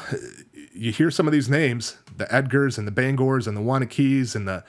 you 0.74 0.92
hear 0.92 1.10
some 1.10 1.28
of 1.28 1.32
these 1.32 1.50
names 1.50 1.98
the 2.18 2.26
Edgars 2.26 2.78
and 2.78 2.86
the 2.86 2.92
Bangors 2.92 3.48
and 3.48 3.56
the 3.56 3.62
Waunakees 3.62 4.36
and 4.36 4.48
the 4.48 4.64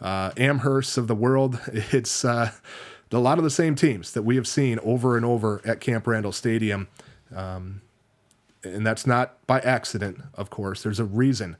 uh, 0.00 0.30
Amhersts 0.32 0.96
of 0.96 1.08
the 1.08 1.14
world. 1.14 1.58
It's 1.72 2.24
uh, 2.24 2.52
a 3.10 3.18
lot 3.18 3.38
of 3.38 3.44
the 3.44 3.50
same 3.50 3.74
teams 3.74 4.12
that 4.12 4.22
we 4.22 4.36
have 4.36 4.46
seen 4.46 4.78
over 4.80 5.16
and 5.16 5.24
over 5.24 5.60
at 5.64 5.80
Camp 5.80 6.06
Randall 6.06 6.32
Stadium. 6.32 6.88
Um, 7.34 7.80
and 8.64 8.86
that's 8.86 9.06
not 9.06 9.46
by 9.46 9.60
accident, 9.60 10.20
of 10.34 10.50
course. 10.50 10.82
There's 10.82 11.00
a 11.00 11.04
reason 11.04 11.56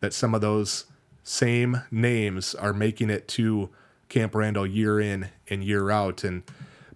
that 0.00 0.12
some 0.12 0.34
of 0.34 0.40
those 0.40 0.86
same 1.22 1.82
names 1.90 2.54
are 2.54 2.72
making 2.72 3.10
it 3.10 3.28
to 3.28 3.70
Camp 4.08 4.34
Randall 4.34 4.66
year 4.66 5.00
in 5.00 5.30
and 5.48 5.64
year 5.64 5.90
out. 5.90 6.24
And 6.24 6.42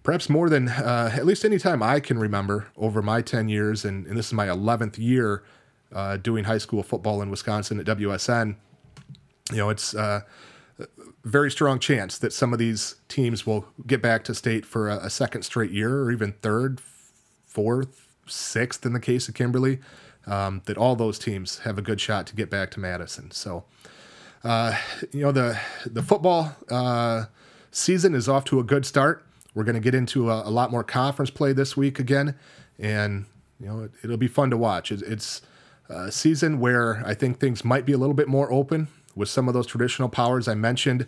perhaps 0.03 0.29
more 0.29 0.49
than 0.49 0.69
uh, 0.69 1.11
at 1.13 1.25
least 1.25 1.43
any 1.43 1.57
time 1.57 1.81
I 1.81 1.99
can 1.99 2.19
remember 2.19 2.67
over 2.77 3.01
my 3.01 3.21
10 3.21 3.49
years, 3.49 3.85
and, 3.85 4.05
and 4.05 4.17
this 4.17 4.27
is 4.27 4.33
my 4.33 4.47
11th 4.47 4.97
year 4.97 5.43
uh, 5.93 6.17
doing 6.17 6.43
high 6.43 6.57
school 6.57 6.83
football 6.83 7.21
in 7.21 7.29
Wisconsin 7.29 7.79
at 7.79 7.85
WSN. 7.85 8.55
You 9.51 9.57
know, 9.57 9.69
it's 9.69 9.95
uh, 9.95 10.21
a 10.79 10.87
very 11.23 11.49
strong 11.49 11.79
chance 11.79 12.17
that 12.17 12.33
some 12.33 12.51
of 12.53 12.59
these 12.59 12.95
teams 13.07 13.47
will 13.47 13.65
get 13.85 14.01
back 14.01 14.23
to 14.25 14.35
state 14.35 14.65
for 14.65 14.89
a, 14.89 14.97
a 14.97 15.09
second 15.09 15.43
straight 15.43 15.71
year, 15.71 16.01
or 16.01 16.11
even 16.11 16.33
third, 16.41 16.81
fourth, 17.45 18.06
sixth 18.27 18.85
in 18.85 18.93
the 18.93 18.99
case 18.99 19.27
of 19.27 19.33
Kimberly. 19.33 19.79
Um, 20.25 20.61
that 20.65 20.77
all 20.77 20.97
those 20.97 21.17
teams 21.17 21.59
have 21.59 21.77
a 21.77 21.81
good 21.81 22.01
shot 22.01 22.27
to 22.27 22.35
get 22.35 22.49
back 22.49 22.69
to 22.71 22.81
Madison. 22.81 23.31
So, 23.31 23.63
uh, 24.43 24.77
you 25.13 25.21
know, 25.21 25.31
the 25.31 25.57
the 25.85 26.03
football 26.03 26.53
uh, 26.69 27.25
season 27.71 28.13
is 28.13 28.27
off 28.27 28.43
to 28.45 28.59
a 28.59 28.63
good 28.63 28.85
start. 28.85 29.23
We're 29.53 29.63
going 29.63 29.75
to 29.75 29.81
get 29.81 29.95
into 29.95 30.29
a, 30.29 30.47
a, 30.47 30.51
lot 30.51 30.69
more 30.69 30.83
conference 30.83 31.31
play 31.31 31.53
this 31.53 31.77
week 31.77 31.97
again, 31.97 32.35
and 32.77 33.25
you 33.59 33.67
know 33.67 33.89
it, 34.03 34.07
will 34.07 34.17
be 34.17 34.27
fun 34.27 34.49
to 34.49 34.57
watch. 34.57 34.91
It, 34.91 35.01
it's 35.01 35.41
a 35.89 36.11
season 36.11 36.59
where 36.59 37.01
I 37.05 37.13
think 37.13 37.39
things 37.39 37.63
might 37.63 37.85
be 37.85 37.93
a 37.93 37.97
little 37.97 38.13
bit 38.13 38.27
more 38.27 38.51
open 38.51 38.89
with 39.15 39.29
some 39.29 39.47
of 39.47 39.53
those 39.53 39.65
traditional 39.65 40.09
powers 40.09 40.47
I 40.47 40.55
mentioned. 40.55 41.07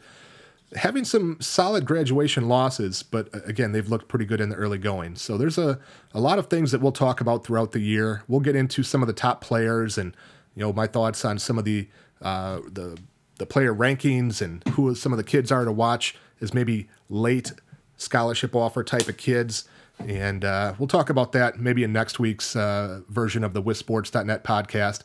Having 0.75 1.05
some 1.05 1.37
solid 1.41 1.85
graduation 1.85 2.47
losses, 2.47 3.01
but 3.01 3.33
uh, 3.33 3.39
again, 3.45 3.71
they've 3.71 3.87
looked 3.87 4.07
pretty 4.07 4.25
good 4.25 4.39
in 4.39 4.49
the 4.49 4.55
early 4.55 4.77
going. 4.77 5.15
So 5.15 5.37
there's 5.37 5.57
a, 5.57 5.79
a 6.13 6.19
lot 6.19 6.37
of 6.37 6.47
things 6.47 6.71
that 6.71 6.81
we'll 6.81 6.91
talk 6.91 7.21
about 7.21 7.43
throughout 7.43 7.71
the 7.71 7.79
year. 7.79 8.23
We'll 8.27 8.39
get 8.39 8.55
into 8.55 8.83
some 8.83 9.01
of 9.01 9.07
the 9.07 9.13
top 9.13 9.41
players 9.41 9.97
and 9.97 10.15
you 10.55 10.61
know 10.61 10.71
my 10.73 10.87
thoughts 10.87 11.25
on 11.25 11.39
some 11.39 11.57
of 11.57 11.65
the 11.65 11.87
uh, 12.21 12.59
the 12.71 12.97
the 13.37 13.45
player 13.45 13.73
rankings 13.73 14.41
and 14.41 14.63
who 14.69 14.93
some 14.93 15.11
of 15.11 15.17
the 15.17 15.23
kids 15.23 15.51
are 15.51 15.65
to 15.65 15.71
watch 15.71 16.15
as 16.41 16.53
maybe 16.53 16.87
late 17.09 17.53
scholarship 17.97 18.55
offer 18.55 18.83
type 18.83 19.07
of 19.07 19.17
kids. 19.17 19.67
And 19.99 20.45
uh, 20.45 20.73
we'll 20.77 20.87
talk 20.87 21.09
about 21.09 21.31
that 21.33 21.59
maybe 21.59 21.83
in 21.83 21.91
next 21.91 22.19
week's 22.19 22.55
uh, 22.55 23.01
version 23.09 23.43
of 23.43 23.53
the 23.53 23.61
WisSports.net 23.61 24.43
podcast. 24.43 25.01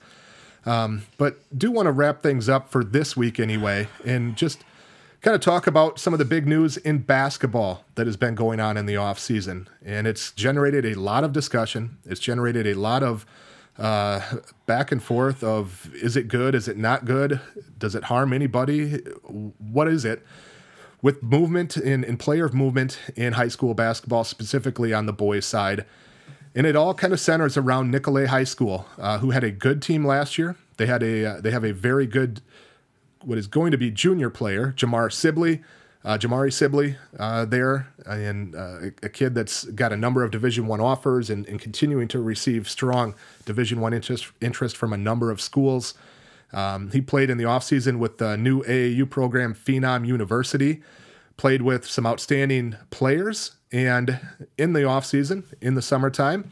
Um, 0.67 1.03
but 1.19 1.39
do 1.57 1.71
want 1.71 1.87
to 1.87 1.93
wrap 1.93 2.23
things 2.23 2.49
up 2.49 2.71
for 2.71 2.83
this 2.85 3.17
week 3.17 3.39
anyway, 3.39 3.89
and 4.05 4.37
just 4.37 4.65
kind 5.25 5.35
of 5.35 5.41
talk 5.41 5.67
about 5.67 5.99
some 5.99 6.13
of 6.13 6.19
the 6.19 6.25
big 6.25 6.47
news 6.47 6.77
in 6.77 6.99
basketball 6.99 7.83
that 7.95 8.07
has 8.07 8.15
been 8.17 8.35
going 8.35 8.61
on 8.61 8.77
in 8.77 8.85
the 8.85 8.97
off 8.97 9.19
season. 9.19 9.67
And 9.83 10.07
it's 10.07 10.31
generated 10.33 10.85
a 10.85 10.95
lot 10.95 11.25
of 11.25 11.33
discussion. 11.33 11.97
It's 12.05 12.21
generated 12.21 12.67
a 12.67 12.75
lot 12.75 13.03
of 13.03 13.25
uh, 13.79 14.21
back 14.67 14.93
and 14.93 15.03
forth 15.03 15.43
of 15.43 15.91
is 15.95 16.15
it 16.15 16.29
good? 16.29 16.55
Is 16.55 16.69
it 16.69 16.77
not 16.77 17.07
good? 17.07 17.41
Does 17.79 17.95
it 17.95 18.05
harm 18.05 18.35
anybody? 18.35 18.99
What 19.59 19.89
is 19.89 20.05
it? 20.05 20.23
with 21.05 21.23
movement 21.23 21.77
in, 21.77 22.03
in 22.03 22.17
player 22.17 22.49
movement 22.49 22.99
in 23.15 23.35
high 23.35 23.49
school 23.49 23.75
basketball, 23.75 24.25
specifically 24.25 24.95
on 24.95 25.05
the 25.05 25.13
boys' 25.13 25.45
side. 25.45 25.85
And 26.55 26.67
it 26.67 26.77
all 26.77 26.95
kind 26.95 27.13
of 27.13 27.21
centers 27.21 27.59
around 27.59 27.91
Nicolet 27.91 28.29
High 28.29 28.45
School, 28.45 28.87
uh, 28.97 29.19
who 29.19 29.31
had 29.31 29.45
a 29.45 29.51
good 29.51 29.83
team 29.83 30.07
last 30.07 30.39
year. 30.39 30.57
They 30.79 30.87
had 30.87 31.03
a 31.03 31.27
uh, 31.27 31.41
they 31.43 31.51
have 31.51 31.63
a 31.63 31.73
very 31.73 32.07
good, 32.07 32.41
what 33.27 33.39
is 33.39 33.47
going 33.47 33.71
to 33.71 33.79
be 33.79 33.91
junior 33.91 34.31
player, 34.31 34.75
Jamar 34.77 35.13
Sibley, 35.13 35.63
uh, 36.05 36.19
Jamari 36.19 36.53
Sibley 36.53 36.97
uh, 37.19 37.47
there, 37.47 37.89
and 38.05 38.55
uh, 38.55 38.91
a 39.03 39.09
kid 39.09 39.35
that's 39.35 39.65
got 39.65 39.93
a 39.93 39.97
number 39.97 40.23
of 40.23 40.31
Division 40.31 40.67
One 40.67 40.81
offers 40.81 41.31
and, 41.31 41.47
and, 41.47 41.59
continuing 41.59 42.09
to 42.09 42.21
receive 42.21 42.69
strong 42.69 43.15
Division 43.47 43.81
One 43.81 43.95
interest 43.95 44.31
interest 44.41 44.77
from 44.77 44.93
a 44.93 44.99
number 44.99 45.31
of 45.31 45.41
schools. 45.41 45.95
Um, 46.53 46.91
he 46.91 47.01
played 47.01 47.31
in 47.31 47.39
the 47.39 47.45
offseason 47.45 47.99
with 47.99 48.19
the 48.19 48.37
new 48.37 48.63
AAU 48.63 49.09
program, 49.09 49.55
Phenom 49.55 50.07
University, 50.07 50.83
played 51.37 51.63
with 51.63 51.87
some 51.87 52.07
outstanding 52.07 52.77
players. 52.91 53.53
And 53.73 54.21
in 54.57 54.73
the 54.73 54.81
offseason, 54.81 55.45
in 55.61 55.75
the 55.75 55.83
summertime, 55.83 56.51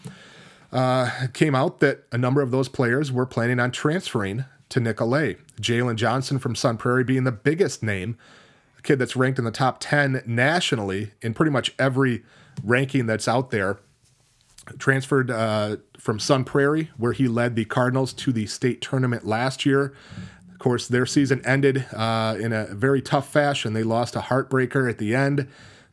uh, 0.73 1.29
came 1.35 1.55
out 1.55 1.81
that 1.81 2.05
a 2.11 2.19
number 2.19 2.41
of 2.41 2.51
those 2.51 2.69
players 2.69 3.13
were 3.13 3.27
planning 3.27 3.61
on 3.61 3.71
transferring 3.71 4.45
to 4.73 4.81
Nicolet. 4.81 5.39
Jalen 5.61 5.97
Johnson 5.97 6.39
from 6.39 6.55
Sun 6.55 6.79
Prairie 6.79 7.05
being 7.05 7.25
the 7.25 7.33
biggest 7.33 7.83
name, 7.83 8.17
a 8.79 8.83
kid 8.83 8.99
that's 8.99 9.15
ranked 9.15 9.39
in 9.39 9.45
the 9.45 9.51
top 9.51 9.79
10 9.81 10.23
nationally 10.27 11.13
in 11.21 11.35
pretty 11.35 11.53
much 11.53 11.75
every 11.79 12.25
ranking 12.65 13.07
that's 13.07 13.29
out 13.29 13.51
there. 13.51 13.79
Transferred 14.79 15.31
uh, 15.31 15.77
from 15.99 16.19
Sun 16.19 16.45
Prairie, 16.45 16.91
where 16.97 17.13
he 17.13 17.29
led 17.29 17.55
the 17.55 17.65
Cardinals 17.65 18.13
to 18.15 18.33
the 18.33 18.47
state 18.47 18.81
tournament 18.81 19.27
last 19.27 19.67
year. 19.67 19.93
Of 20.51 20.59
course, 20.59 20.89
their 20.89 21.05
season 21.05 21.45
ended 21.45 21.85
uh, 21.93 22.37
in 22.41 22.53
a 22.53 22.67
very 22.67 23.03
tough 23.03 23.31
fashion. 23.31 23.73
They 23.73 23.83
lost 23.83 24.17
a 24.17 24.21
heartbreaker 24.21 24.89
at 24.89 24.99
the 24.99 25.15
end. 25.15 25.49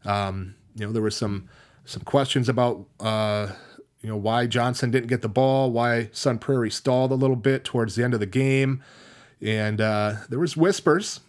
Um, 0.06 0.56
you 0.76 0.86
know, 0.86 0.92
there 0.94 1.02
was 1.02 1.18
some 1.18 1.50
some 1.86 2.04
questions 2.04 2.48
about 2.48 2.86
uh, 3.00 3.48
you 4.02 4.10
know 4.10 4.18
why 4.18 4.48
Johnson 4.48 4.92
didn't 4.92 5.08
get 5.08 5.22
the 5.22 5.30
ball, 5.30 5.72
why 5.72 6.10
Sun 6.12 6.40
Prairie 6.40 6.72
stalled 6.72 7.12
a 7.12 7.16
little 7.16 7.36
bit 7.36 7.64
towards 7.64 7.96
the 7.96 8.04
end 8.04 8.14
of 8.14 8.20
the 8.20 8.26
game, 8.26 8.82
and 9.42 9.82
uh, 9.82 10.16
there 10.30 10.40
was 10.40 10.56
whispers 10.56 11.20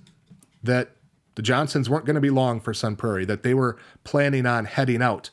that 0.62 0.90
the 1.35 1.42
Johnsons 1.42 1.88
weren't 1.88 2.04
going 2.04 2.14
to 2.14 2.20
be 2.20 2.30
long 2.30 2.61
for 2.61 2.74
Sun 2.74 2.96
Prairie, 2.96 3.24
that 3.24 3.42
they 3.42 3.54
were 3.54 3.76
planning 4.04 4.46
on 4.46 4.64
heading 4.66 5.02
out 5.02 5.30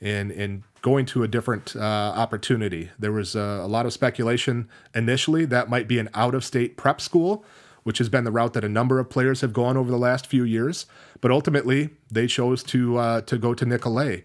and 0.00 0.30
and 0.30 0.62
going 0.80 1.04
to 1.06 1.22
a 1.22 1.28
different 1.28 1.74
uh, 1.76 1.80
opportunity. 1.80 2.90
There 2.98 3.12
was 3.12 3.34
uh, 3.34 3.60
a 3.62 3.66
lot 3.66 3.84
of 3.84 3.92
speculation 3.92 4.68
initially 4.94 5.44
that 5.46 5.68
might 5.68 5.88
be 5.88 5.98
an 5.98 6.08
out 6.14 6.34
of 6.34 6.44
state 6.44 6.76
prep 6.76 7.00
school, 7.00 7.44
which 7.82 7.98
has 7.98 8.08
been 8.08 8.24
the 8.24 8.30
route 8.30 8.52
that 8.52 8.64
a 8.64 8.68
number 8.68 8.98
of 8.98 9.10
players 9.10 9.40
have 9.40 9.52
gone 9.52 9.76
over 9.76 9.90
the 9.90 9.98
last 9.98 10.26
few 10.26 10.44
years. 10.44 10.86
But 11.20 11.30
ultimately, 11.30 11.90
they 12.10 12.26
chose 12.26 12.62
to 12.64 12.96
uh, 12.96 13.20
to 13.22 13.38
go 13.38 13.54
to 13.54 13.66
Nicolet. 13.66 14.24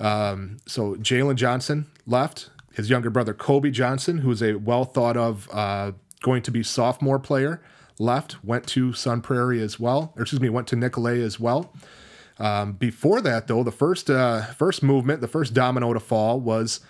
Um, 0.00 0.58
so 0.66 0.94
Jalen 0.96 1.36
Johnson 1.36 1.86
left. 2.06 2.50
His 2.72 2.90
younger 2.90 3.10
brother 3.10 3.32
Kobe 3.32 3.70
Johnson, 3.70 4.18
who 4.18 4.30
is 4.30 4.42
a 4.42 4.54
well 4.54 4.84
thought 4.84 5.16
of 5.16 5.48
uh, 5.52 5.92
going 6.22 6.42
to 6.42 6.50
be 6.50 6.62
sophomore 6.62 7.18
player, 7.20 7.60
left. 7.98 8.42
Went 8.44 8.66
to 8.68 8.92
Sun 8.92 9.22
Prairie 9.22 9.62
as 9.62 9.78
well, 9.78 10.12
or 10.16 10.22
excuse 10.22 10.40
me, 10.40 10.48
went 10.48 10.66
to 10.68 10.76
Nicolet 10.76 11.20
as 11.20 11.38
well. 11.38 11.72
Um, 12.38 12.72
before 12.72 13.20
that, 13.20 13.46
though, 13.46 13.62
the 13.62 13.70
first 13.70 14.10
uh, 14.10 14.42
first 14.46 14.82
movement, 14.82 15.20
the 15.20 15.28
first 15.28 15.54
domino 15.54 15.92
to 15.92 16.00
fall 16.00 16.40
was 16.40 16.80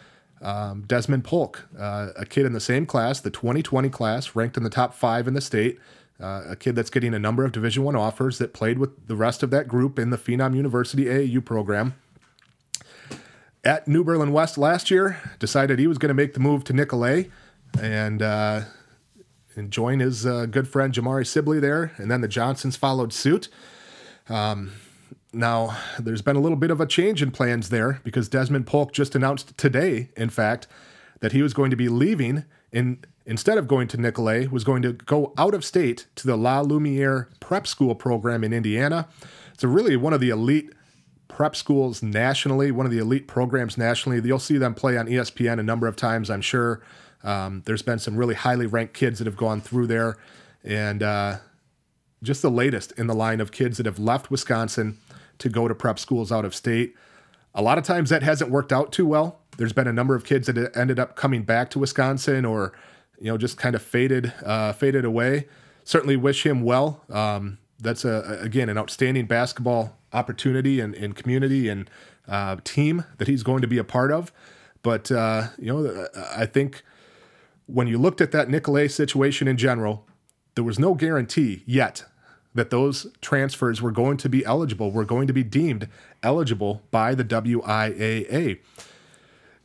um, 0.41 0.85
Desmond 0.87 1.25
Polk, 1.25 1.69
uh, 1.79 2.09
a 2.17 2.25
kid 2.25 2.47
in 2.47 2.53
the 2.53 2.61
same 2.61 2.87
class, 2.87 3.21
the 3.21 3.31
2020 3.31 3.89
class, 3.91 4.35
ranked 4.35 4.57
in 4.57 4.63
the 4.63 4.71
top 4.71 4.95
five 4.95 5.29
in 5.29 5.35
the 5.35 5.41
state. 5.41 5.79
Uh, 6.21 6.43
a 6.51 6.57
kid 6.57 6.77
that's 6.77 6.91
getting 6.91 7.13
a 7.13 7.19
number 7.19 7.45
of 7.45 7.51
Division 7.51 7.83
One 7.83 7.97
offers 7.97 8.39
that 8.39 8.55
played 8.55 8.79
with 8.79 9.09
the 9.09 9.17
rest 9.17 9.43
of 9.43 9.51
that 9.51 9.67
group 9.67 9.99
in 9.99 10.11
the 10.11 10.17
Phenom 10.17 10.55
University 10.55 11.07
AAU 11.07 11.45
program. 11.45 11.95
At 13.65 13.89
New 13.89 14.05
Berlin 14.05 14.33
West 14.33 14.59
last 14.59 14.91
year, 14.91 15.19
decided 15.39 15.79
he 15.79 15.87
was 15.87 15.97
going 15.97 16.09
to 16.09 16.15
make 16.15 16.35
the 16.35 16.41
move 16.41 16.65
to 16.65 16.75
Nicolet 16.75 17.31
and 17.81 18.21
uh, 18.21 18.63
and 19.57 19.71
join 19.71 20.01
his 20.01 20.27
uh, 20.27 20.47
good 20.47 20.69
friend 20.69 20.93
Jamari 20.93 21.27
Sibley 21.27 21.61
there, 21.61 21.93
and 21.97 22.11
then 22.11 22.21
the 22.21 22.29
Johnsons 22.29 22.77
followed 22.77 23.13
suit. 23.13 23.49
Um, 24.29 24.73
now, 25.33 25.77
there's 25.99 26.23
been 26.23 26.37
a 26.37 26.41
little 26.41 26.57
bit 26.57 26.71
of 26.71 26.81
a 26.81 26.87
change 26.87 27.23
in 27.23 27.31
plans 27.31 27.71
there 27.71 28.01
because 28.05 28.29
Desmond 28.29 28.67
Polk 28.67 28.93
just 28.93 29.15
announced 29.15 29.57
today, 29.57 30.11
in 30.17 30.29
fact, 30.29 30.67
that 31.21 31.33
he 31.33 31.43
was 31.43 31.55
going 31.55 31.71
to 31.71 31.77
be 31.77 31.89
leaving 31.89 32.45
in 32.71 32.99
instead 33.27 33.57
of 33.57 33.67
going 33.67 33.89
to 33.89 33.97
Nicolet, 33.97 34.53
was 34.53 34.65
going 34.65 34.83
to 34.83 34.93
go 34.93 35.33
out 35.39 35.55
of 35.55 35.65
state 35.65 36.07
to 36.17 36.27
the 36.27 36.37
La 36.37 36.61
Lumiere 36.61 37.29
Prep 37.41 37.67
School 37.67 37.95
program 37.95 38.45
in 38.45 38.53
Indiana. 38.53 39.09
It's 39.55 39.65
really 39.65 39.97
one 39.97 40.13
of 40.13 40.21
the 40.21 40.29
elite 40.29 40.71
prep 41.29 41.57
schools 41.57 42.03
nationally, 42.03 42.71
one 42.71 42.87
of 42.87 42.93
the 42.93 42.99
elite 42.99 43.27
programs 43.27 43.77
nationally. 43.79 44.21
You'll 44.25 44.39
see 44.39 44.59
them 44.59 44.75
play 44.75 44.97
on 44.97 45.07
ESPN 45.07 45.59
a 45.59 45.63
number 45.63 45.87
of 45.87 45.97
times, 45.97 46.31
I'm 46.31 46.41
sure. 46.41 46.83
Um, 47.23 47.63
there's 47.65 47.83
been 47.83 47.99
some 47.99 48.17
really 48.17 48.35
highly 48.35 48.67
ranked 48.67 48.95
kids 48.95 49.19
that 49.19 49.27
have 49.27 49.37
gone 49.37 49.61
through 49.61 49.87
there, 49.87 50.17
and 50.63 51.03
uh, 51.03 51.37
just 52.23 52.43
the 52.43 52.51
latest 52.51 52.93
in 52.93 53.07
the 53.07 53.15
line 53.15 53.41
of 53.41 53.51
kids 53.51 53.79
that 53.79 53.87
have 53.87 53.99
left 53.99 54.31
Wisconsin 54.31 54.99
to 55.39 55.49
go 55.49 55.67
to 55.69 55.75
prep 55.75 55.99
schools 55.99 56.31
out 56.31 56.45
of 56.45 56.55
state. 56.55 56.95
A 57.55 57.63
lot 57.63 57.79
of 57.79 57.85
times 57.85 58.11
that 58.11 58.23
hasn't 58.23 58.51
worked 58.51 58.73
out 58.73 58.93
too 58.93 59.07
well. 59.07 59.41
There's 59.57 59.73
been 59.73 59.87
a 59.87 59.93
number 59.93 60.15
of 60.15 60.25
kids 60.25 60.47
that 60.49 60.77
ended 60.77 60.99
up 60.99 61.17
coming 61.17 61.45
back 61.45 61.71
to 61.71 61.79
Wisconsin 61.79 62.45
or, 62.45 62.73
you 63.21 63.27
know, 63.27 63.39
just 63.39 63.57
kind 63.57 63.75
of 63.75 63.83
faded, 63.83 64.33
uh, 64.45 64.73
faded 64.73 65.05
away. 65.05 65.47
Certainly 65.85 66.17
wish 66.17 66.45
him 66.45 66.63
well. 66.63 67.05
Um, 67.09 67.59
that's 67.79 68.05
a, 68.05 68.39
again 68.41 68.69
an 68.69 68.79
outstanding 68.79 69.27
basketball 69.27 69.97
opportunity 70.15 70.81
and, 70.81 70.95
and 70.95 71.15
community 71.15 71.69
and 71.69 71.91
uh, 72.29 72.57
team 72.65 73.05
that 73.19 73.29
he's 73.29 73.43
going 73.43 73.61
to 73.61 73.69
be 73.69 73.79
a 73.79 73.85
part 73.85 74.11
of. 74.11 74.33
But 74.83 75.11
uh, 75.11 75.49
you 75.59 75.73
know, 75.73 76.09
I 76.35 76.47
think 76.47 76.83
when 77.67 77.87
you 77.87 77.99
looked 77.99 78.21
at 78.21 78.33
that 78.33 78.49
Nicolet 78.49 78.91
situation 78.91 79.49
in 79.49 79.57
general, 79.57 80.07
there 80.55 80.65
was 80.65 80.79
no 80.79 80.95
guarantee 80.95 81.63
yet 81.67 82.05
that 82.55 82.71
those 82.71 83.09
transfers 83.21 83.83
were 83.83 83.91
going 83.91 84.17
to 84.19 84.29
be 84.29 84.45
eligible, 84.45 84.91
were 84.93 85.05
going 85.05 85.27
to 85.27 85.33
be 85.33 85.43
deemed 85.43 85.89
eligible 86.23 86.83
by 86.91 87.15
the 87.15 87.25
WIAA. 87.25 88.59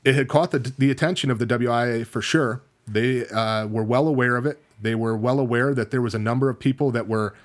It 0.03 0.15
had 0.15 0.27
caught 0.27 0.51
the, 0.51 0.59
the 0.59 0.89
attention 0.89 1.29
of 1.29 1.37
the 1.37 1.45
WIAA 1.45 2.07
for 2.07 2.21
sure. 2.21 2.61
They 2.87 3.27
uh, 3.27 3.67
were 3.67 3.83
well 3.83 4.07
aware 4.07 4.35
of 4.37 4.45
it. 4.45 4.59
They 4.81 4.95
were 4.95 5.15
well 5.15 5.39
aware 5.39 5.75
that 5.75 5.91
there 5.91 6.01
was 6.01 6.15
a 6.15 6.19
number 6.19 6.49
of 6.49 6.59
people 6.59 6.89
that 6.91 7.07
were, 7.07 7.35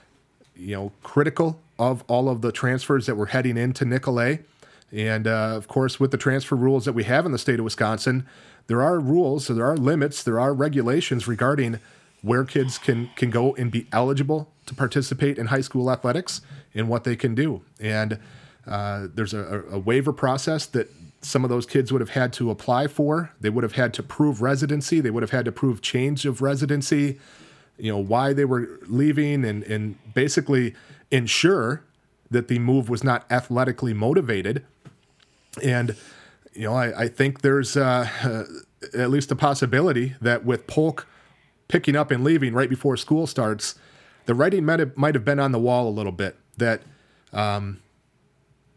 you 0.56 0.74
know, 0.74 0.92
critical 1.02 1.60
of 1.78 2.04
all 2.08 2.28
of 2.28 2.40
the 2.40 2.52
transfers 2.52 3.06
that 3.06 3.16
were 3.16 3.26
heading 3.26 3.56
into 3.56 3.84
Nicolet. 3.84 4.46
And 4.92 5.26
uh, 5.26 5.54
of 5.56 5.66
course, 5.66 5.98
with 5.98 6.10
the 6.10 6.16
transfer 6.16 6.54
rules 6.54 6.84
that 6.84 6.92
we 6.92 7.04
have 7.04 7.26
in 7.26 7.32
the 7.32 7.38
state 7.38 7.58
of 7.58 7.64
Wisconsin, 7.64 8.26
there 8.66 8.82
are 8.82 8.98
rules, 9.00 9.46
so 9.46 9.54
there 9.54 9.66
are 9.66 9.76
limits, 9.76 10.22
there 10.22 10.40
are 10.40 10.54
regulations 10.54 11.26
regarding 11.26 11.80
where 12.22 12.44
kids 12.44 12.78
can 12.78 13.10
can 13.16 13.30
go 13.30 13.54
and 13.56 13.70
be 13.70 13.87
eligible 13.92 14.50
to 14.66 14.74
participate 14.74 15.38
in 15.38 15.46
high 15.46 15.60
school 15.60 15.90
athletics 15.90 16.40
and 16.74 16.88
what 16.88 17.04
they 17.04 17.16
can 17.16 17.34
do. 17.34 17.60
And 17.78 18.18
uh, 18.66 19.08
there's 19.12 19.34
a, 19.34 19.62
a, 19.70 19.78
waiver 19.78 20.12
process 20.12 20.64
that 20.66 20.90
some 21.20 21.44
of 21.44 21.50
those 21.50 21.66
kids 21.66 21.92
would 21.92 22.00
have 22.00 22.10
had 22.10 22.32
to 22.32 22.50
apply 22.50 22.87
for. 22.87 23.30
They 23.40 23.50
would 23.50 23.62
have 23.62 23.74
had 23.74 23.92
to 23.94 24.02
prove 24.02 24.40
residency. 24.40 25.00
They 25.00 25.10
would 25.10 25.22
have 25.22 25.32
had 25.32 25.44
to 25.44 25.52
prove 25.52 25.82
change 25.82 26.24
of 26.24 26.40
residency. 26.40 27.18
You 27.78 27.92
know 27.92 27.98
why 27.98 28.32
they 28.32 28.44
were 28.44 28.78
leaving, 28.87 29.44
and 29.44 29.62
and 29.64 29.96
basically 30.14 30.74
ensure 31.10 31.82
that 32.30 32.48
the 32.48 32.58
move 32.58 32.88
was 32.88 33.04
not 33.04 33.24
athletically 33.30 33.94
motivated. 33.94 34.64
And 35.62 35.96
you 36.52 36.62
know, 36.62 36.74
I, 36.74 37.02
I 37.02 37.08
think 37.08 37.42
there's 37.42 37.76
uh, 37.76 38.08
uh, 38.22 38.44
at 38.98 39.10
least 39.10 39.30
a 39.30 39.37
possibility 39.37 40.14
that 40.20 40.44
with 40.44 40.66
Polk 40.66 41.06
picking 41.68 41.96
up 41.96 42.10
and 42.10 42.22
leaving 42.22 42.54
right 42.54 42.70
before 42.70 42.96
school 42.96 43.26
starts, 43.26 43.74
the 44.26 44.34
writing 44.34 44.64
might 44.64 44.80
have, 44.80 44.96
might 44.96 45.14
have 45.14 45.24
been 45.24 45.40
on 45.40 45.52
the 45.52 45.58
wall 45.58 45.88
a 45.88 45.90
little 45.90 46.12
bit 46.12 46.37
that 46.56 46.82
um, 47.32 47.80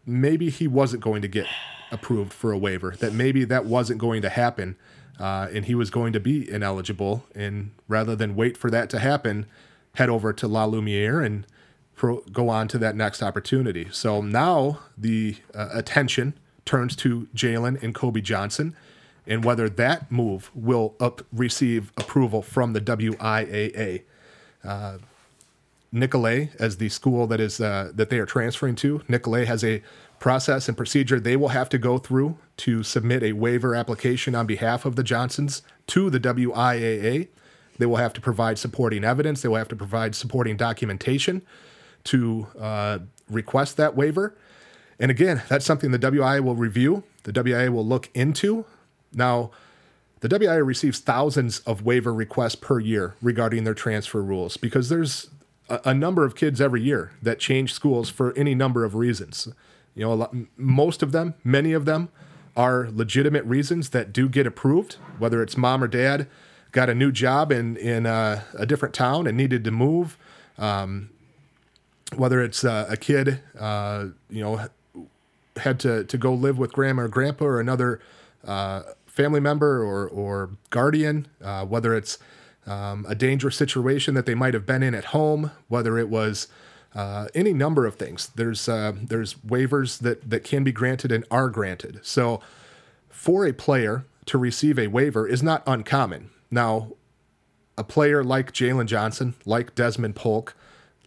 maybe 0.04 0.50
he 0.50 0.66
wasn't 0.66 1.02
going 1.02 1.22
to 1.22 1.28
get 1.28 1.46
approved 1.90 2.32
for 2.32 2.52
a 2.52 2.58
waiver, 2.58 2.94
that 2.98 3.12
maybe 3.12 3.44
that 3.44 3.64
wasn't 3.64 3.98
going 3.98 4.22
to 4.22 4.28
happen, 4.28 4.76
uh, 5.18 5.48
and 5.52 5.64
he 5.64 5.74
was 5.74 5.90
going 5.90 6.12
to 6.12 6.20
be 6.20 6.50
ineligible. 6.50 7.24
And 7.34 7.72
rather 7.86 8.14
than 8.14 8.36
wait 8.36 8.56
for 8.56 8.70
that 8.70 8.90
to 8.90 8.98
happen, 8.98 9.46
head 9.94 10.08
over 10.08 10.32
to 10.32 10.48
La 10.48 10.64
Lumiere 10.64 11.22
and 11.22 11.46
pro- 11.96 12.22
go 12.32 12.48
on 12.48 12.68
to 12.68 12.78
that 12.78 12.96
next 12.96 13.22
opportunity. 13.22 13.88
So 13.90 14.20
now 14.20 14.80
the 14.96 15.36
uh, 15.54 15.68
attention 15.72 16.34
turns 16.64 16.94
to 16.96 17.28
Jalen 17.34 17.82
and 17.82 17.94
Kobe 17.94 18.20
Johnson 18.20 18.76
and 19.28 19.44
whether 19.44 19.68
that 19.68 20.10
move 20.10 20.50
will 20.54 20.94
up 20.98 21.22
receive 21.32 21.92
approval 21.96 22.42
from 22.42 22.72
the 22.72 22.80
WIAA. 22.80 24.02
Uh, 24.64 24.98
as 26.58 26.76
the 26.78 26.88
school 26.88 27.26
that 27.26 27.40
is 27.40 27.60
uh, 27.60 27.92
that 27.94 28.10
they 28.10 28.18
are 28.18 28.26
transferring 28.26 28.74
to, 28.76 29.02
Nicolet 29.08 29.46
has 29.46 29.62
a 29.62 29.82
process 30.18 30.68
and 30.68 30.76
procedure 30.76 31.20
they 31.20 31.36
will 31.36 31.48
have 31.48 31.68
to 31.68 31.78
go 31.78 31.98
through 31.98 32.36
to 32.58 32.82
submit 32.82 33.22
a 33.22 33.32
waiver 33.32 33.74
application 33.74 34.34
on 34.34 34.46
behalf 34.46 34.84
of 34.84 34.96
the 34.96 35.02
Johnsons 35.02 35.62
to 35.88 36.10
the 36.10 36.20
WIAA. 36.20 37.28
They 37.78 37.86
will 37.86 37.96
have 37.96 38.12
to 38.14 38.20
provide 38.20 38.58
supporting 38.58 39.04
evidence. 39.04 39.42
They 39.42 39.48
will 39.48 39.56
have 39.56 39.68
to 39.68 39.76
provide 39.76 40.14
supporting 40.14 40.56
documentation 40.56 41.42
to 42.04 42.48
uh, 42.58 42.98
request 43.30 43.76
that 43.76 43.94
waiver. 43.94 44.34
And 44.98 45.10
again, 45.10 45.42
that's 45.48 45.64
something 45.64 45.92
the 45.92 45.98
WIA 45.98 46.40
will 46.40 46.56
review. 46.56 47.04
The 47.22 47.32
WIA 47.32 47.70
will 47.70 47.86
look 47.86 48.10
into. 48.14 48.64
Now, 49.12 49.50
the 50.20 50.28
WIA 50.28 50.66
receives 50.66 50.98
thousands 50.98 51.60
of 51.60 51.82
waiver 51.84 52.12
requests 52.12 52.56
per 52.56 52.80
year 52.80 53.14
regarding 53.22 53.64
their 53.64 53.74
transfer 53.74 54.22
rules 54.22 54.56
because 54.56 54.88
there's 54.88 55.30
a, 55.68 55.80
a 55.86 55.94
number 55.94 56.24
of 56.24 56.34
kids 56.34 56.60
every 56.60 56.82
year 56.82 57.12
that 57.22 57.38
change 57.38 57.72
schools 57.72 58.10
for 58.10 58.32
any 58.36 58.54
number 58.54 58.84
of 58.84 58.96
reasons. 58.96 59.48
You 59.98 60.04
know, 60.04 60.14
lot, 60.14 60.34
most 60.56 61.02
of 61.02 61.10
them, 61.10 61.34
many 61.42 61.72
of 61.72 61.84
them, 61.84 62.08
are 62.56 62.88
legitimate 62.90 63.44
reasons 63.44 63.90
that 63.90 64.12
do 64.12 64.28
get 64.28 64.46
approved, 64.46 64.94
whether 65.18 65.42
it's 65.42 65.56
mom 65.56 65.82
or 65.82 65.88
dad 65.88 66.28
got 66.70 66.88
a 66.88 66.94
new 66.94 67.10
job 67.10 67.50
in 67.50 67.76
in 67.76 68.06
uh, 68.06 68.42
a 68.54 68.64
different 68.64 68.94
town 68.94 69.26
and 69.26 69.36
needed 69.36 69.64
to 69.64 69.70
move. 69.70 70.16
Um, 70.56 71.10
whether 72.16 72.42
it's 72.42 72.64
uh, 72.64 72.86
a 72.88 72.96
kid, 72.96 73.40
uh, 73.58 74.06
you 74.30 74.42
know, 74.42 74.68
had 75.56 75.78
to, 75.80 76.04
to 76.04 76.16
go 76.16 76.32
live 76.32 76.58
with 76.58 76.72
grandma 76.72 77.02
or 77.02 77.08
grandpa 77.08 77.44
or 77.44 77.60
another 77.60 78.00
uh, 78.46 78.82
family 79.06 79.40
member 79.40 79.82
or, 79.82 80.08
or 80.08 80.50
guardian, 80.70 81.28
whether 81.66 81.94
it's 81.94 82.18
um, 82.66 83.04
a 83.08 83.14
dangerous 83.14 83.56
situation 83.56 84.14
that 84.14 84.24
they 84.24 84.34
might 84.34 84.54
have 84.54 84.64
been 84.64 84.82
in 84.82 84.94
at 84.94 85.06
home, 85.06 85.50
whether 85.68 85.98
it 85.98 86.08
was 86.08 86.48
uh, 86.94 87.28
any 87.34 87.52
number 87.52 87.86
of 87.86 87.96
things. 87.96 88.30
There's 88.34 88.68
uh, 88.68 88.92
there's 89.02 89.34
waivers 89.34 89.98
that 90.00 90.28
that 90.28 90.44
can 90.44 90.64
be 90.64 90.72
granted 90.72 91.12
and 91.12 91.24
are 91.30 91.48
granted. 91.50 92.00
So 92.02 92.40
for 93.08 93.46
a 93.46 93.52
player 93.52 94.04
to 94.26 94.38
receive 94.38 94.78
a 94.78 94.86
waiver 94.86 95.26
is 95.26 95.42
not 95.42 95.62
uncommon. 95.66 96.30
Now, 96.50 96.92
a 97.76 97.84
player 97.84 98.22
like 98.22 98.52
Jalen 98.52 98.86
Johnson, 98.86 99.34
like 99.44 99.74
Desmond 99.74 100.16
Polk, 100.16 100.54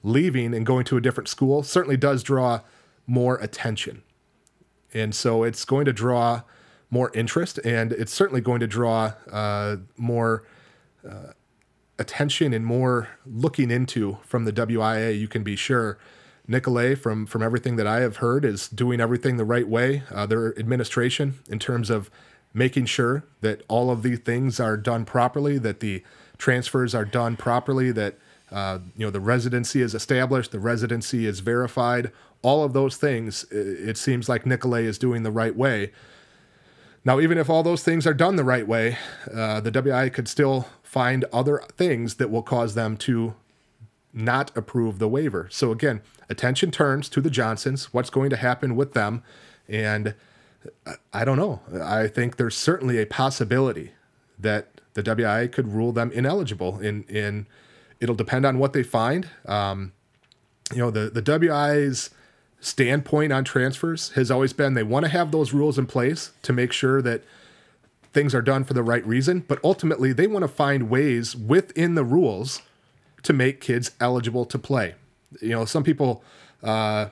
leaving 0.03 0.53
and 0.53 0.65
going 0.65 0.85
to 0.85 0.97
a 0.97 1.01
different 1.01 1.27
school 1.27 1.63
certainly 1.63 1.97
does 1.97 2.23
draw 2.23 2.61
more 3.07 3.37
attention. 3.37 4.03
And 4.93 5.13
so 5.15 5.43
it's 5.43 5.65
going 5.65 5.85
to 5.85 5.93
draw 5.93 6.41
more 6.89 7.11
interest 7.13 7.59
and 7.63 7.93
it's 7.93 8.13
certainly 8.13 8.41
going 8.41 8.59
to 8.59 8.67
draw 8.67 9.13
uh, 9.31 9.77
more 9.97 10.43
uh, 11.07 11.31
attention 12.01 12.53
and 12.53 12.65
more 12.65 13.09
looking 13.25 13.71
into 13.71 14.17
from 14.23 14.45
the 14.45 14.51
WIA, 14.51 15.17
you 15.17 15.27
can 15.27 15.43
be 15.43 15.55
sure. 15.55 15.97
Nicolet, 16.47 16.97
from 16.97 17.27
from 17.27 17.43
everything 17.43 17.75
that 17.77 17.87
I 17.87 18.01
have 18.01 18.17
heard, 18.17 18.43
is 18.43 18.67
doing 18.67 18.99
everything 18.99 19.37
the 19.37 19.45
right 19.45 19.67
way. 19.67 20.03
Uh, 20.11 20.25
their 20.25 20.57
administration, 20.59 21.35
in 21.49 21.59
terms 21.59 21.89
of 21.89 22.09
making 22.53 22.85
sure 22.85 23.23
that 23.41 23.63
all 23.69 23.89
of 23.91 24.03
these 24.03 24.19
things 24.19 24.59
are 24.59 24.75
done 24.75 25.05
properly, 25.05 25.57
that 25.59 25.79
the 25.79 26.03
transfers 26.37 26.93
are 26.93 27.05
done 27.05 27.37
properly, 27.37 27.91
that 27.91 28.15
uh, 28.51 28.79
you 28.97 29.05
know 29.05 29.11
the 29.11 29.21
residency 29.21 29.81
is 29.81 29.93
established, 29.93 30.51
the 30.51 30.59
residency 30.59 31.25
is 31.25 31.39
verified. 31.39 32.11
All 32.41 32.63
of 32.63 32.73
those 32.73 32.97
things, 32.97 33.45
it 33.51 33.97
seems 33.97 34.27
like 34.27 34.47
Nicolet 34.47 34.85
is 34.85 34.97
doing 34.97 35.21
the 35.21 35.31
right 35.31 35.55
way. 35.55 35.91
Now, 37.05 37.19
even 37.19 37.37
if 37.37 37.49
all 37.49 37.63
those 37.63 37.83
things 37.83 38.05
are 38.05 38.13
done 38.13 38.35
the 38.35 38.43
right 38.43 38.67
way, 38.67 38.97
uh, 39.33 39.61
the 39.61 39.71
WI 39.71 40.09
could 40.09 40.27
still 40.27 40.67
find 40.91 41.23
other 41.31 41.63
things 41.77 42.15
that 42.15 42.29
will 42.29 42.41
cause 42.41 42.75
them 42.75 42.97
to 42.97 43.33
not 44.11 44.51
approve 44.57 44.99
the 44.99 45.07
waiver. 45.07 45.47
So 45.49 45.71
again, 45.71 46.01
attention 46.29 46.69
turns 46.69 47.07
to 47.07 47.21
the 47.21 47.29
Johnsons. 47.29 47.93
What's 47.93 48.09
going 48.09 48.29
to 48.29 48.35
happen 48.35 48.75
with 48.75 48.91
them? 48.91 49.23
And 49.69 50.15
I 51.13 51.23
don't 51.23 51.37
know. 51.37 51.61
I 51.81 52.07
think 52.07 52.35
there's 52.35 52.57
certainly 52.57 53.01
a 53.01 53.05
possibility 53.05 53.91
that 54.37 54.81
the 54.93 55.01
WI 55.01 55.47
could 55.47 55.69
rule 55.69 55.93
them 55.93 56.11
ineligible. 56.11 56.81
In 56.81 57.03
in 57.03 57.47
it'll 58.01 58.13
depend 58.13 58.45
on 58.45 58.59
what 58.59 58.73
they 58.73 58.83
find. 58.83 59.29
Um, 59.45 59.93
you 60.73 60.79
know, 60.79 60.91
the 60.91 61.09
the 61.09 61.21
WI's 61.21 62.09
standpoint 62.59 63.31
on 63.31 63.45
transfers 63.45 64.09
has 64.15 64.29
always 64.29 64.51
been 64.51 64.73
they 64.73 64.83
want 64.83 65.05
to 65.05 65.11
have 65.11 65.31
those 65.31 65.53
rules 65.53 65.79
in 65.79 65.85
place 65.85 66.31
to 66.41 66.51
make 66.51 66.73
sure 66.73 67.01
that 67.01 67.23
things 68.13 68.35
are 68.35 68.41
done 68.41 68.63
for 68.63 68.73
the 68.73 68.83
right 68.83 69.05
reason, 69.05 69.39
but 69.47 69.59
ultimately 69.63 70.13
they 70.13 70.27
want 70.27 70.43
to 70.43 70.47
find 70.47 70.89
ways 70.89 71.35
within 71.35 71.95
the 71.95 72.03
rules 72.03 72.61
to 73.23 73.33
make 73.33 73.61
kids 73.61 73.91
eligible 73.99 74.45
to 74.45 74.59
play. 74.59 74.95
You 75.41 75.49
know, 75.49 75.65
some 75.65 75.83
people 75.83 76.23
uh, 76.63 77.07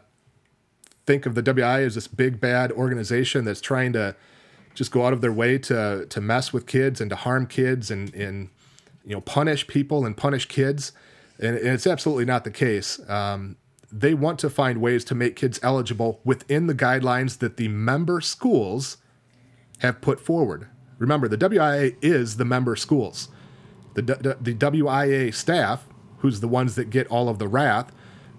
think 1.05 1.25
of 1.25 1.35
the 1.35 1.41
WI 1.41 1.83
as 1.83 1.95
this 1.95 2.07
big 2.07 2.39
bad 2.39 2.71
organization 2.71 3.45
that's 3.45 3.61
trying 3.61 3.93
to 3.93 4.15
just 4.75 4.91
go 4.91 5.05
out 5.05 5.13
of 5.13 5.21
their 5.21 5.31
way 5.31 5.57
to 5.57 6.05
to 6.07 6.21
mess 6.21 6.53
with 6.53 6.65
kids 6.65 7.01
and 7.01 7.09
to 7.09 7.15
harm 7.15 7.47
kids 7.47 7.89
and 7.89 8.13
and 8.13 8.49
you 9.03 9.15
know 9.15 9.21
punish 9.21 9.67
people 9.67 10.05
and 10.05 10.15
punish 10.15 10.45
kids, 10.45 10.91
and, 11.39 11.57
and 11.57 11.67
it's 11.67 11.87
absolutely 11.87 12.25
not 12.25 12.43
the 12.43 12.51
case. 12.51 12.99
Um, 13.09 13.55
they 13.91 14.13
want 14.13 14.37
to 14.39 14.49
find 14.49 14.81
ways 14.81 15.03
to 15.05 15.15
make 15.15 15.35
kids 15.35 15.59
eligible 15.63 16.19
within 16.23 16.67
the 16.67 16.75
guidelines 16.75 17.39
that 17.39 17.57
the 17.57 17.67
member 17.69 18.21
schools 18.21 18.97
have 19.79 19.99
put 20.01 20.19
forward. 20.19 20.67
Remember, 20.99 21.27
the 21.27 21.37
WIA 21.37 21.95
is 22.01 22.37
the 22.37 22.45
member 22.45 22.75
schools. 22.75 23.29
The, 23.95 24.01
the 24.39 24.53
WIA 24.53 25.33
staff, 25.33 25.85
who's 26.19 26.41
the 26.41 26.47
ones 26.47 26.75
that 26.75 26.89
get 26.89 27.07
all 27.07 27.27
of 27.27 27.39
the 27.39 27.47
wrath, 27.47 27.91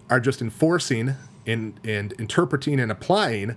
are 0.09 0.21
just 0.21 0.41
enforcing 0.41 1.15
and, 1.47 1.81
and 1.83 2.13
interpreting 2.13 2.79
and 2.79 2.93
applying 2.93 3.57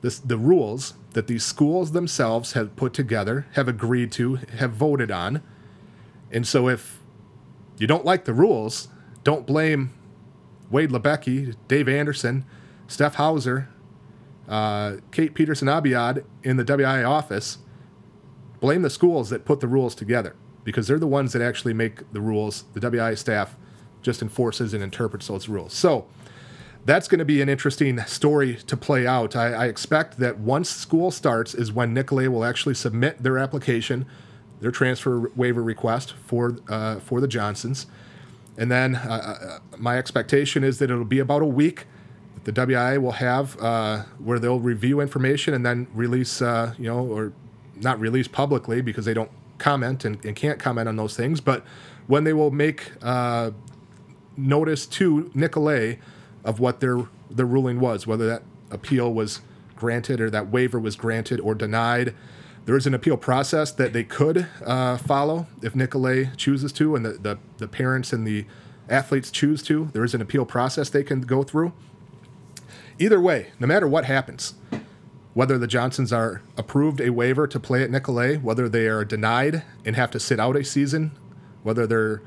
this, 0.00 0.18
the 0.18 0.38
rules 0.38 0.94
that 1.12 1.26
these 1.26 1.44
schools 1.44 1.92
themselves 1.92 2.52
have 2.52 2.74
put 2.76 2.94
together, 2.94 3.46
have 3.52 3.68
agreed 3.68 4.10
to, 4.12 4.36
have 4.36 4.72
voted 4.72 5.10
on. 5.10 5.42
And 6.32 6.46
so 6.46 6.68
if 6.68 7.00
you 7.78 7.86
don't 7.86 8.04
like 8.04 8.24
the 8.24 8.32
rules, 8.32 8.88
don't 9.22 9.46
blame 9.46 9.92
Wade 10.70 10.90
Labecki, 10.90 11.54
Dave 11.68 11.88
Anderson, 11.88 12.44
Steph 12.86 13.16
Hauser, 13.16 13.68
uh, 14.48 14.96
Kate 15.12 15.34
Peterson 15.34 15.68
Abiad 15.68 16.24
in 16.42 16.56
the 16.56 16.64
WIA 16.64 17.08
office 17.08 17.58
blame 18.60 18.82
the 18.82 18.90
schools 18.90 19.30
that 19.30 19.44
put 19.44 19.60
the 19.60 19.66
rules 19.66 19.94
together 19.94 20.36
because 20.64 20.86
they're 20.86 20.98
the 20.98 21.06
ones 21.06 21.32
that 21.32 21.42
actually 21.42 21.72
make 21.72 22.12
the 22.12 22.20
rules. 22.20 22.64
The 22.74 22.80
WI 22.80 23.14
staff 23.14 23.56
just 24.02 24.22
enforces 24.22 24.72
and 24.74 24.82
interprets 24.82 25.26
those 25.28 25.48
rules. 25.48 25.72
So 25.72 26.06
that's 26.84 27.08
going 27.08 27.18
to 27.18 27.24
be 27.24 27.42
an 27.42 27.48
interesting 27.48 28.00
story 28.04 28.56
to 28.66 28.76
play 28.76 29.06
out. 29.06 29.36
I, 29.36 29.52
I 29.52 29.66
expect 29.66 30.18
that 30.18 30.38
once 30.38 30.70
school 30.70 31.10
starts 31.10 31.54
is 31.54 31.72
when 31.72 31.92
Nicolet 31.92 32.30
will 32.30 32.44
actually 32.44 32.74
submit 32.74 33.22
their 33.22 33.38
application, 33.38 34.06
their 34.60 34.70
transfer 34.70 35.30
waiver 35.36 35.62
request 35.62 36.14
for 36.26 36.58
uh, 36.68 37.00
for 37.00 37.20
the 37.20 37.28
Johnsons, 37.28 37.86
and 38.56 38.70
then 38.70 38.96
uh, 38.96 39.08
uh 39.08 39.58
my 39.78 39.98
expectation 39.98 40.64
is 40.64 40.78
that 40.78 40.90
it'll 40.90 41.04
be 41.04 41.18
about 41.18 41.42
a 41.42 41.46
week. 41.46 41.86
That 42.44 42.54
the 42.54 42.66
WI 42.66 42.96
will 42.96 43.12
have 43.12 43.60
uh, 43.60 44.04
where 44.18 44.38
they'll 44.38 44.60
review 44.60 45.00
information 45.00 45.52
and 45.52 45.64
then 45.64 45.88
release, 45.92 46.40
uh, 46.40 46.74
you 46.78 46.86
know, 46.86 47.00
or 47.00 47.32
not 47.80 47.98
released 48.00 48.32
publicly 48.32 48.80
because 48.80 49.04
they 49.04 49.14
don't 49.14 49.30
comment 49.58 50.04
and, 50.04 50.24
and 50.24 50.36
can't 50.36 50.58
comment 50.58 50.88
on 50.88 50.96
those 50.96 51.16
things, 51.16 51.40
but 51.40 51.64
when 52.06 52.24
they 52.24 52.32
will 52.32 52.50
make 52.50 52.92
uh, 53.02 53.50
notice 54.36 54.86
to 54.86 55.30
Nicolet 55.34 55.98
of 56.44 56.60
what 56.60 56.80
their 56.80 57.06
their 57.30 57.46
ruling 57.46 57.78
was, 57.78 58.06
whether 58.06 58.26
that 58.26 58.42
appeal 58.70 59.12
was 59.12 59.40
granted 59.76 60.20
or 60.20 60.30
that 60.30 60.48
waiver 60.50 60.78
was 60.78 60.96
granted 60.96 61.40
or 61.40 61.54
denied. 61.54 62.14
There 62.66 62.76
is 62.76 62.86
an 62.86 62.94
appeal 62.94 63.16
process 63.16 63.72
that 63.72 63.92
they 63.92 64.04
could 64.04 64.46
uh, 64.64 64.98
follow 64.98 65.46
if 65.62 65.74
Nicolet 65.74 66.36
chooses 66.36 66.72
to, 66.74 66.94
and 66.94 67.04
the, 67.04 67.12
the, 67.12 67.38
the 67.58 67.66
parents 67.66 68.12
and 68.12 68.26
the 68.26 68.44
athletes 68.88 69.30
choose 69.30 69.62
to. 69.64 69.88
There 69.92 70.04
is 70.04 70.14
an 70.14 70.20
appeal 70.20 70.44
process 70.44 70.90
they 70.90 71.02
can 71.02 71.22
go 71.22 71.42
through. 71.42 71.72
Either 72.98 73.20
way, 73.20 73.48
no 73.58 73.66
matter 73.66 73.88
what 73.88 74.04
happens, 74.04 74.54
whether 75.34 75.58
the 75.58 75.66
Johnsons 75.66 76.12
are 76.12 76.42
approved 76.56 77.00
a 77.00 77.10
waiver 77.10 77.46
to 77.46 77.60
play 77.60 77.82
at 77.82 77.90
Nicolet, 77.90 78.42
whether 78.42 78.68
they 78.68 78.86
are 78.86 79.04
denied 79.04 79.62
and 79.84 79.96
have 79.96 80.10
to 80.12 80.20
sit 80.20 80.40
out 80.40 80.56
a 80.56 80.64
season, 80.64 81.12
whether 81.62 81.86
they're 81.86 82.22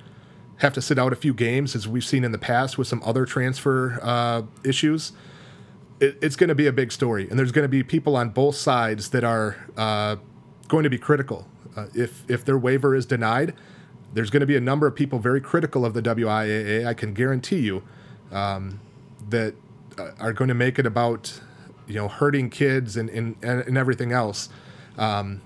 have 0.58 0.74
to 0.74 0.82
sit 0.82 1.00
out 1.00 1.12
a 1.12 1.16
few 1.16 1.34
games, 1.34 1.76
as 1.76 1.88
we've 1.88 2.06
seen 2.06 2.24
in 2.24 2.32
the 2.32 2.38
past 2.38 2.78
with 2.78 2.88
some 2.88 3.02
other 3.04 3.26
transfer 3.26 4.00
uh, 4.02 4.44
issues. 4.63 5.12
It, 6.00 6.18
it's 6.22 6.36
going 6.36 6.50
to 6.50 6.56
be 6.56 6.68
a 6.68 6.72
big 6.72 6.92
story, 6.92 7.28
and 7.30 7.38
there's 7.38 7.52
going 7.52 7.63
to 7.63 7.70
be 7.70 7.84
people 7.84 8.16
on 8.16 8.30
both 8.30 8.56
sides 8.56 9.10
that 9.10 9.24
are 9.24 9.58
uh, 9.76 10.18
going 10.68 10.84
to 10.84 10.89
be 10.89 10.98
critical. 10.98 11.48
Uh, 11.76 11.88
if 11.94 12.24
if 12.30 12.46
their 12.46 12.58
waiver 12.58 12.96
is 12.96 13.06
denied, 13.06 13.54
there's 14.13 14.30
going 14.30 14.42
to 14.42 14.48
be 14.48 14.56
a 14.56 14.62
number 14.62 14.88
of 14.88 14.96
people 14.96 15.20
very 15.20 15.42
critical 15.42 15.86
of 15.86 15.94
the 15.94 16.02
WIAA. 16.02 16.86
I 16.86 16.94
can 16.94 17.13
guarantee 17.13 17.60
you 17.60 17.84
um, 18.32 18.80
that 19.30 19.56
uh, 19.98 20.12
are 20.20 20.34
going 20.34 20.50
to 20.50 20.54
make 20.54 20.78
it 20.78 20.86
about 20.86 21.42
you 21.88 21.96
know, 21.96 22.08
hurting 22.08 22.50
kids 22.50 22.98
and, 22.98 23.10
and, 23.10 23.36
and 23.43 23.78
everything 23.78 24.12
else. 24.12 24.50
Um, 24.98 25.41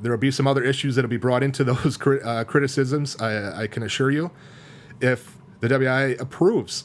there 0.00 0.10
will 0.10 0.18
be 0.18 0.30
some 0.30 0.46
other 0.46 0.64
issues 0.64 0.96
that 0.96 1.02
will 1.02 1.10
be 1.10 1.16
brought 1.16 1.42
into 1.42 1.64
those 1.72 1.98
uh, 2.06 2.44
criticisms, 2.44 3.16
I, 3.20 3.62
I, 3.62 3.66
can 3.66 3.82
assure 3.82 4.10
you. 4.10 4.30
If 5.00 5.36
the 5.60 5.68
WI 5.68 6.16
approves 6.18 6.84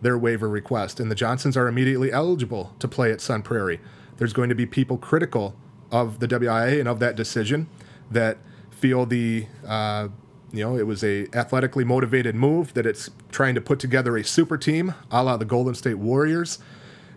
their 0.00 0.18
waiver 0.18 0.48
request 0.48 1.00
and 1.00 1.10
the 1.10 1.14
Johnsons 1.14 1.56
are 1.56 1.68
immediately 1.68 2.12
eligible 2.12 2.74
to 2.78 2.88
play 2.88 3.12
at 3.12 3.20
Sun 3.20 3.42
Prairie, 3.42 3.80
there's 4.18 4.32
going 4.32 4.48
to 4.48 4.54
be 4.54 4.66
people 4.66 4.98
critical 4.98 5.56
of 5.90 6.20
the 6.20 6.28
WIA 6.28 6.78
and 6.78 6.88
of 6.88 6.98
that 7.00 7.16
decision 7.16 7.68
that 8.10 8.38
feel 8.70 9.06
the 9.06 9.46
uh, 9.66 10.08
you 10.52 10.64
know 10.64 10.76
it 10.76 10.86
was 10.86 11.04
a 11.04 11.26
athletically 11.34 11.84
motivated 11.84 12.34
move 12.34 12.74
that 12.74 12.86
it's 12.86 13.10
trying 13.30 13.54
to 13.54 13.60
put 13.60 13.78
together 13.78 14.16
a 14.16 14.24
super 14.24 14.58
team 14.58 14.94
a 15.10 15.22
la 15.22 15.36
the 15.36 15.44
Golden 15.44 15.74
State 15.74 15.98
Warriors 15.98 16.58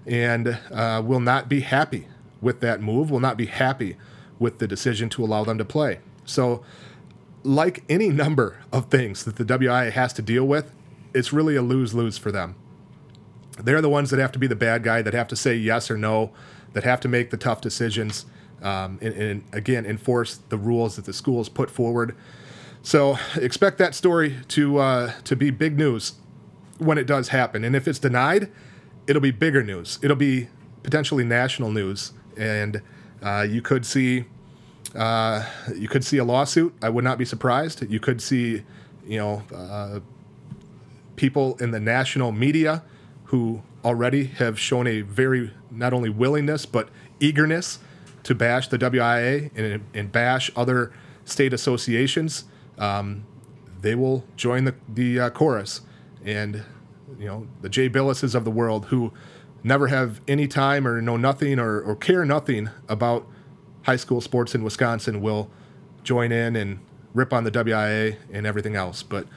and 0.06 0.60
uh, 0.72 1.02
will 1.04 1.20
not 1.20 1.50
be 1.50 1.62
happy 1.62 2.08
with 2.42 2.60
that 2.62 2.82
move, 2.82 3.10
will 3.10 3.20
not 3.20 3.38
be 3.38 3.48
happy 3.48 3.98
with 4.40 4.60
the 4.60 4.68
decision 4.68 5.10
to 5.10 5.24
allow 5.24 5.44
them 5.44 5.58
to 5.58 5.66
play. 5.66 6.00
So, 6.26 6.64
like 7.44 7.84
any 7.90 8.10
number 8.10 8.60
of 8.72 8.90
things 8.90 9.24
that 9.24 9.36
the 9.36 9.46
WIA 9.46 9.92
has 9.92 10.14
to 10.14 10.22
deal 10.22 10.46
with, 10.46 10.72
it's 11.14 11.32
really 11.32 11.56
a 11.56 11.62
lose 11.62 11.94
lose 11.94 12.18
for 12.18 12.32
them. 12.32 12.56
They're 13.62 13.82
the 13.82 13.90
ones 13.90 14.10
that 14.10 14.20
have 14.20 14.32
to 14.34 14.40
be 14.40 14.48
the 14.48 14.56
bad 14.56 14.84
guy, 14.84 15.02
that 15.02 15.14
have 15.14 15.28
to 15.30 15.36
say 15.36 15.56
yes 15.56 15.90
or 15.90 15.98
no, 15.98 16.32
that 16.74 16.84
have 16.84 17.00
to 17.02 17.08
make 17.08 17.30
the 17.30 17.38
tough 17.38 17.62
decisions. 17.62 18.26
um, 18.62 18.98
and, 19.02 19.14
and 19.14 19.44
again 19.54 19.86
enforce 19.86 20.38
the 20.50 20.58
rules 20.58 20.96
that 20.96 21.06
the 21.06 21.14
schools 21.14 21.50
put 21.50 21.70
forward. 21.70 22.16
So 22.82 23.18
expect 23.36 23.78
that 23.78 23.96
story 23.96 24.38
to 24.50 24.78
uh, 24.78 25.12
to 25.24 25.36
be 25.36 25.50
big 25.52 25.78
news 25.78 26.14
when 26.78 26.98
it 26.98 27.06
does 27.08 27.30
happen. 27.30 27.64
And 27.64 27.76
if 27.76 27.88
it's 27.88 28.00
denied, 28.00 28.52
it'll 29.08 29.22
be 29.22 29.32
bigger 29.32 29.64
news. 29.64 30.00
It'll 30.02 30.16
be 30.16 30.48
potentially 30.84 31.24
national 31.24 31.72
news, 31.72 32.14
and 32.38 32.82
uh, 33.22 33.46
you 33.50 33.62
could 33.62 33.86
see 33.86 34.26
uh, 34.96 35.46
you 35.76 35.88
could 35.88 36.04
see 36.04 36.18
a 36.18 36.24
lawsuit. 36.24 36.74
I 36.82 36.90
would 36.90 37.04
not 37.04 37.18
be 37.18 37.26
surprised. 37.26 37.90
You 37.90 38.00
could 38.00 38.22
see, 38.22 38.64
you 39.06 39.20
know, 39.20 39.44
uh, 39.54 40.00
people 41.16 41.58
in 41.58 41.72
the 41.72 41.80
national 41.80 42.32
media 42.32 42.84
who 43.26 43.62
already 43.84 44.26
have 44.26 44.60
shown 44.60 44.88
a 44.88 45.02
very 45.02 45.52
not 45.70 45.94
only 45.94 46.10
willingness 46.10 46.66
but 46.66 46.90
eagerness 47.20 47.80
to 48.24 48.34
bash 48.34 48.68
the 48.70 48.78
WIAA 48.78 49.52
and, 49.56 49.84
and 49.94 50.12
bash 50.12 50.50
other 50.56 50.92
state 51.26 51.54
associations. 51.54 52.46
Um, 52.78 53.26
they 53.82 53.96
will 53.96 54.24
join 54.36 54.64
the 54.64 54.76
the 54.88 55.20
uh, 55.20 55.30
chorus, 55.30 55.82
and 56.24 56.64
you 57.20 57.26
know 57.26 57.48
the 57.62 57.70
Jay 57.70 57.88
Bilases 57.90 58.36
of 58.36 58.46
the 58.46 58.52
world 58.52 58.86
who 58.88 59.12
never 59.64 59.88
have 59.88 60.22
any 60.28 60.48
time 60.48 60.88
or 60.88 61.02
know 61.02 61.18
nothing 61.18 61.60
or, 61.60 61.82
or 61.82 61.96
care 61.96 62.24
nothing 62.24 62.70
about 62.88 63.28
high 63.84 63.96
school 63.96 64.22
sports 64.22 64.54
in 64.54 64.64
Wisconsin 64.64 65.22
will 65.22 65.50
join 66.04 66.32
in 66.32 66.56
and 66.56 66.80
rip 67.14 67.34
on 67.34 67.44
the 67.44 67.52
WIAA 67.52 68.18
and 68.32 68.46
everything 68.46 68.76
else. 68.76 69.02
But 69.02 69.28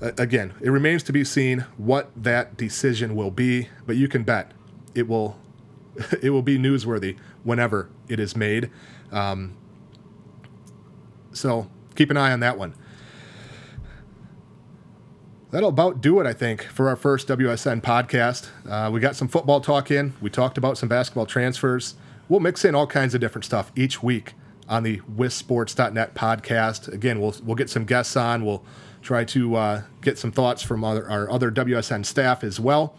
uh, 0.00 0.12
again, 0.16 0.54
it 0.60 0.70
remains 0.70 1.02
to 1.04 1.12
be 1.12 1.24
seen 1.24 1.60
what 1.76 2.10
that 2.16 2.56
decision 2.56 3.14
will 3.14 3.30
be. 3.30 3.68
But 3.86 3.96
you 3.96 4.08
can 4.08 4.22
bet 4.22 4.52
it 4.94 5.06
will 5.08 5.36
it 6.22 6.30
will 6.30 6.42
be 6.42 6.58
newsworthy 6.58 7.18
whenever 7.42 7.90
it 8.08 8.18
is 8.18 8.34
made. 8.34 8.70
Um, 9.12 9.56
so 11.32 11.70
keep 11.94 12.10
an 12.10 12.16
eye 12.16 12.32
on 12.32 12.40
that 12.40 12.58
one. 12.58 12.74
That'll 15.54 15.68
about 15.68 16.00
do 16.00 16.18
it, 16.18 16.26
I 16.26 16.32
think, 16.32 16.64
for 16.64 16.88
our 16.88 16.96
first 16.96 17.28
WSN 17.28 17.80
podcast. 17.80 18.48
Uh, 18.68 18.90
we 18.90 18.98
got 18.98 19.14
some 19.14 19.28
football 19.28 19.60
talk 19.60 19.88
in. 19.88 20.12
We 20.20 20.28
talked 20.28 20.58
about 20.58 20.76
some 20.76 20.88
basketball 20.88 21.26
transfers 21.26 21.94
we'll 22.28 22.40
mix 22.40 22.64
in 22.64 22.74
all 22.74 22.86
kinds 22.86 23.14
of 23.14 23.20
different 23.20 23.44
stuff 23.44 23.70
each 23.76 24.02
week 24.02 24.34
on 24.68 24.82
the 24.82 24.98
wissports.net 25.00 26.14
podcast. 26.14 26.92
Again, 26.92 27.20
we'll 27.20 27.34
we'll 27.44 27.56
get 27.56 27.70
some 27.70 27.84
guests 27.84 28.16
on. 28.16 28.44
We'll 28.44 28.64
try 29.02 29.24
to 29.24 29.54
uh, 29.56 29.82
get 30.00 30.18
some 30.18 30.32
thoughts 30.32 30.62
from 30.62 30.82
other, 30.82 31.08
our 31.08 31.30
other 31.30 31.50
WSN 31.50 32.06
staff 32.06 32.42
as 32.42 32.58
well, 32.58 32.96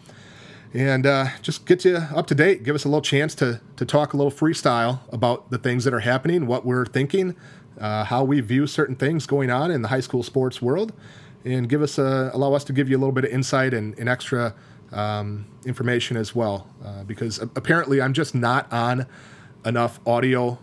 and 0.72 1.04
uh, 1.04 1.26
just 1.42 1.66
get 1.66 1.84
you 1.84 1.96
up 1.96 2.26
to 2.28 2.34
date. 2.34 2.62
Give 2.62 2.74
us 2.74 2.84
a 2.84 2.88
little 2.88 3.02
chance 3.02 3.34
to 3.36 3.60
to 3.76 3.84
talk 3.84 4.12
a 4.12 4.16
little 4.16 4.32
freestyle 4.32 5.00
about 5.12 5.50
the 5.50 5.58
things 5.58 5.84
that 5.84 5.92
are 5.92 6.00
happening, 6.00 6.46
what 6.46 6.64
we're 6.64 6.86
thinking, 6.86 7.34
uh, 7.80 8.04
how 8.04 8.22
we 8.22 8.40
view 8.40 8.66
certain 8.66 8.96
things 8.96 9.26
going 9.26 9.50
on 9.50 9.70
in 9.70 9.82
the 9.82 9.88
high 9.88 10.00
school 10.00 10.22
sports 10.22 10.62
world, 10.62 10.92
and 11.46 11.68
give 11.68 11.82
us 11.82 11.98
a, 11.98 12.30
allow 12.34 12.52
us 12.54 12.64
to 12.64 12.72
give 12.72 12.88
you 12.88 12.96
a 12.96 13.00
little 13.00 13.12
bit 13.12 13.24
of 13.24 13.30
insight 13.30 13.72
and, 13.72 13.98
and 13.98 14.08
extra 14.08 14.54
um, 14.92 15.46
information 15.64 16.16
as 16.16 16.34
well, 16.34 16.68
uh, 16.84 17.04
because 17.04 17.38
apparently 17.38 18.00
I'm 18.00 18.12
just 18.12 18.34
not 18.34 18.72
on 18.72 19.06
enough 19.64 20.00
audio 20.06 20.58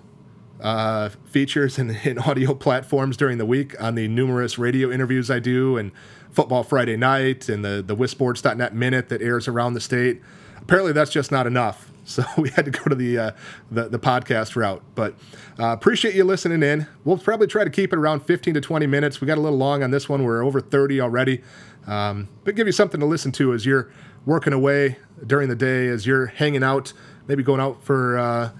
uh, 0.61 1.09
features 1.25 1.77
and, 1.77 1.97
and, 2.05 2.19
audio 2.19 2.53
platforms 2.53 3.17
during 3.17 3.37
the 3.37 3.45
week 3.45 3.79
on 3.81 3.95
the 3.95 4.07
numerous 4.07 4.57
radio 4.57 4.91
interviews 4.91 5.29
I 5.29 5.39
do 5.39 5.77
and 5.77 5.91
Football 6.31 6.63
Friday 6.63 6.97
Night 6.97 7.49
and 7.49 7.63
the, 7.63 7.83
the 7.85 7.95
WisSports.net 7.95 8.73
Minute 8.73 9.09
that 9.09 9.21
airs 9.21 9.47
around 9.47 9.73
the 9.73 9.81
state. 9.81 10.21
Apparently, 10.61 10.93
that's 10.93 11.11
just 11.11 11.31
not 11.31 11.45
enough. 11.45 11.92
So 12.03 12.23
we 12.37 12.49
had 12.49 12.65
to 12.65 12.71
go 12.71 12.83
to 12.83 12.95
the 12.95 13.17
uh, 13.17 13.31
the, 13.71 13.89
the, 13.89 13.99
podcast 13.99 14.55
route. 14.55 14.83
But 14.95 15.15
uh, 15.59 15.67
appreciate 15.67 16.15
you 16.15 16.23
listening 16.23 16.63
in. 16.63 16.87
We'll 17.03 17.17
probably 17.17 17.47
try 17.47 17.63
to 17.63 17.69
keep 17.69 17.93
it 17.93 17.97
around 17.97 18.21
15 18.21 18.53
to 18.55 18.61
20 18.61 18.87
minutes. 18.87 19.21
We 19.21 19.27
got 19.27 19.37
a 19.37 19.41
little 19.41 19.57
long 19.57 19.83
on 19.83 19.91
this 19.91 20.09
one. 20.09 20.23
We're 20.23 20.43
over 20.43 20.59
30 20.59 21.01
already. 21.01 21.41
Um, 21.87 22.29
but 22.43 22.55
give 22.55 22.67
you 22.67 22.73
something 22.73 22.99
to 22.99 23.05
listen 23.05 23.31
to 23.33 23.53
as 23.53 23.65
you're 23.65 23.91
working 24.25 24.53
away 24.53 24.97
during 25.25 25.49
the 25.49 25.55
day 25.55 25.87
as 25.87 26.05
you're 26.05 26.27
hanging 26.27 26.63
out, 26.63 26.93
maybe 27.27 27.43
going 27.43 27.59
out 27.59 27.83
for 27.83 28.17
uh, 28.17 28.51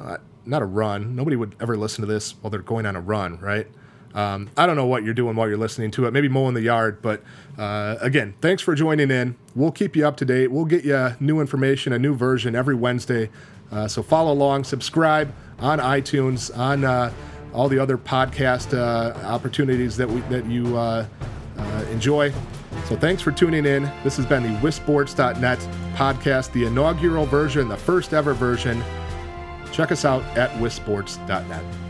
uh, 0.00 0.16
not 0.44 0.62
a 0.62 0.66
run. 0.66 1.14
Nobody 1.16 1.36
would 1.36 1.56
ever 1.60 1.76
listen 1.76 2.02
to 2.02 2.06
this 2.06 2.32
while 2.40 2.50
they're 2.50 2.60
going 2.60 2.86
on 2.86 2.96
a 2.96 3.00
run, 3.00 3.38
right? 3.40 3.66
Um, 4.14 4.50
I 4.56 4.66
don't 4.66 4.76
know 4.76 4.86
what 4.86 5.04
you're 5.04 5.14
doing 5.14 5.36
while 5.36 5.48
you're 5.48 5.56
listening 5.56 5.90
to 5.92 6.06
it. 6.06 6.12
Maybe 6.12 6.28
mowing 6.28 6.54
the 6.54 6.62
yard, 6.62 7.00
but 7.00 7.22
uh, 7.58 7.96
again, 8.00 8.34
thanks 8.40 8.62
for 8.62 8.74
joining 8.74 9.10
in. 9.10 9.36
We'll 9.54 9.70
keep 9.70 9.94
you 9.94 10.06
up 10.06 10.16
to 10.18 10.24
date. 10.24 10.50
We'll 10.50 10.64
get 10.64 10.84
you 10.84 11.14
new 11.20 11.40
information, 11.40 11.92
a 11.92 11.98
new 11.98 12.14
version 12.14 12.56
every 12.56 12.74
Wednesday. 12.74 13.30
Uh, 13.70 13.86
so 13.86 14.02
follow 14.02 14.32
along, 14.32 14.64
subscribe 14.64 15.32
on 15.60 15.78
iTunes, 15.78 16.56
on 16.56 16.84
uh, 16.84 17.12
all 17.52 17.68
the 17.68 17.78
other 17.78 17.98
podcast 17.98 18.76
uh, 18.76 19.16
opportunities 19.26 19.96
that 19.96 20.08
we 20.08 20.20
that 20.22 20.44
you 20.46 20.76
uh, 20.76 21.06
uh, 21.56 21.84
enjoy. 21.90 22.32
So 22.86 22.96
thanks 22.96 23.22
for 23.22 23.32
tuning 23.32 23.66
in. 23.66 23.84
This 24.02 24.16
has 24.16 24.26
been 24.26 24.42
the 24.42 24.58
WisSports.net 24.60 25.58
podcast, 25.94 26.52
the 26.52 26.64
inaugural 26.64 27.26
version, 27.26 27.68
the 27.68 27.76
first 27.76 28.12
ever 28.14 28.34
version. 28.34 28.82
Check 29.72 29.92
us 29.92 30.04
out 30.04 30.22
at 30.36 30.50
WisSports.net. 30.58 31.89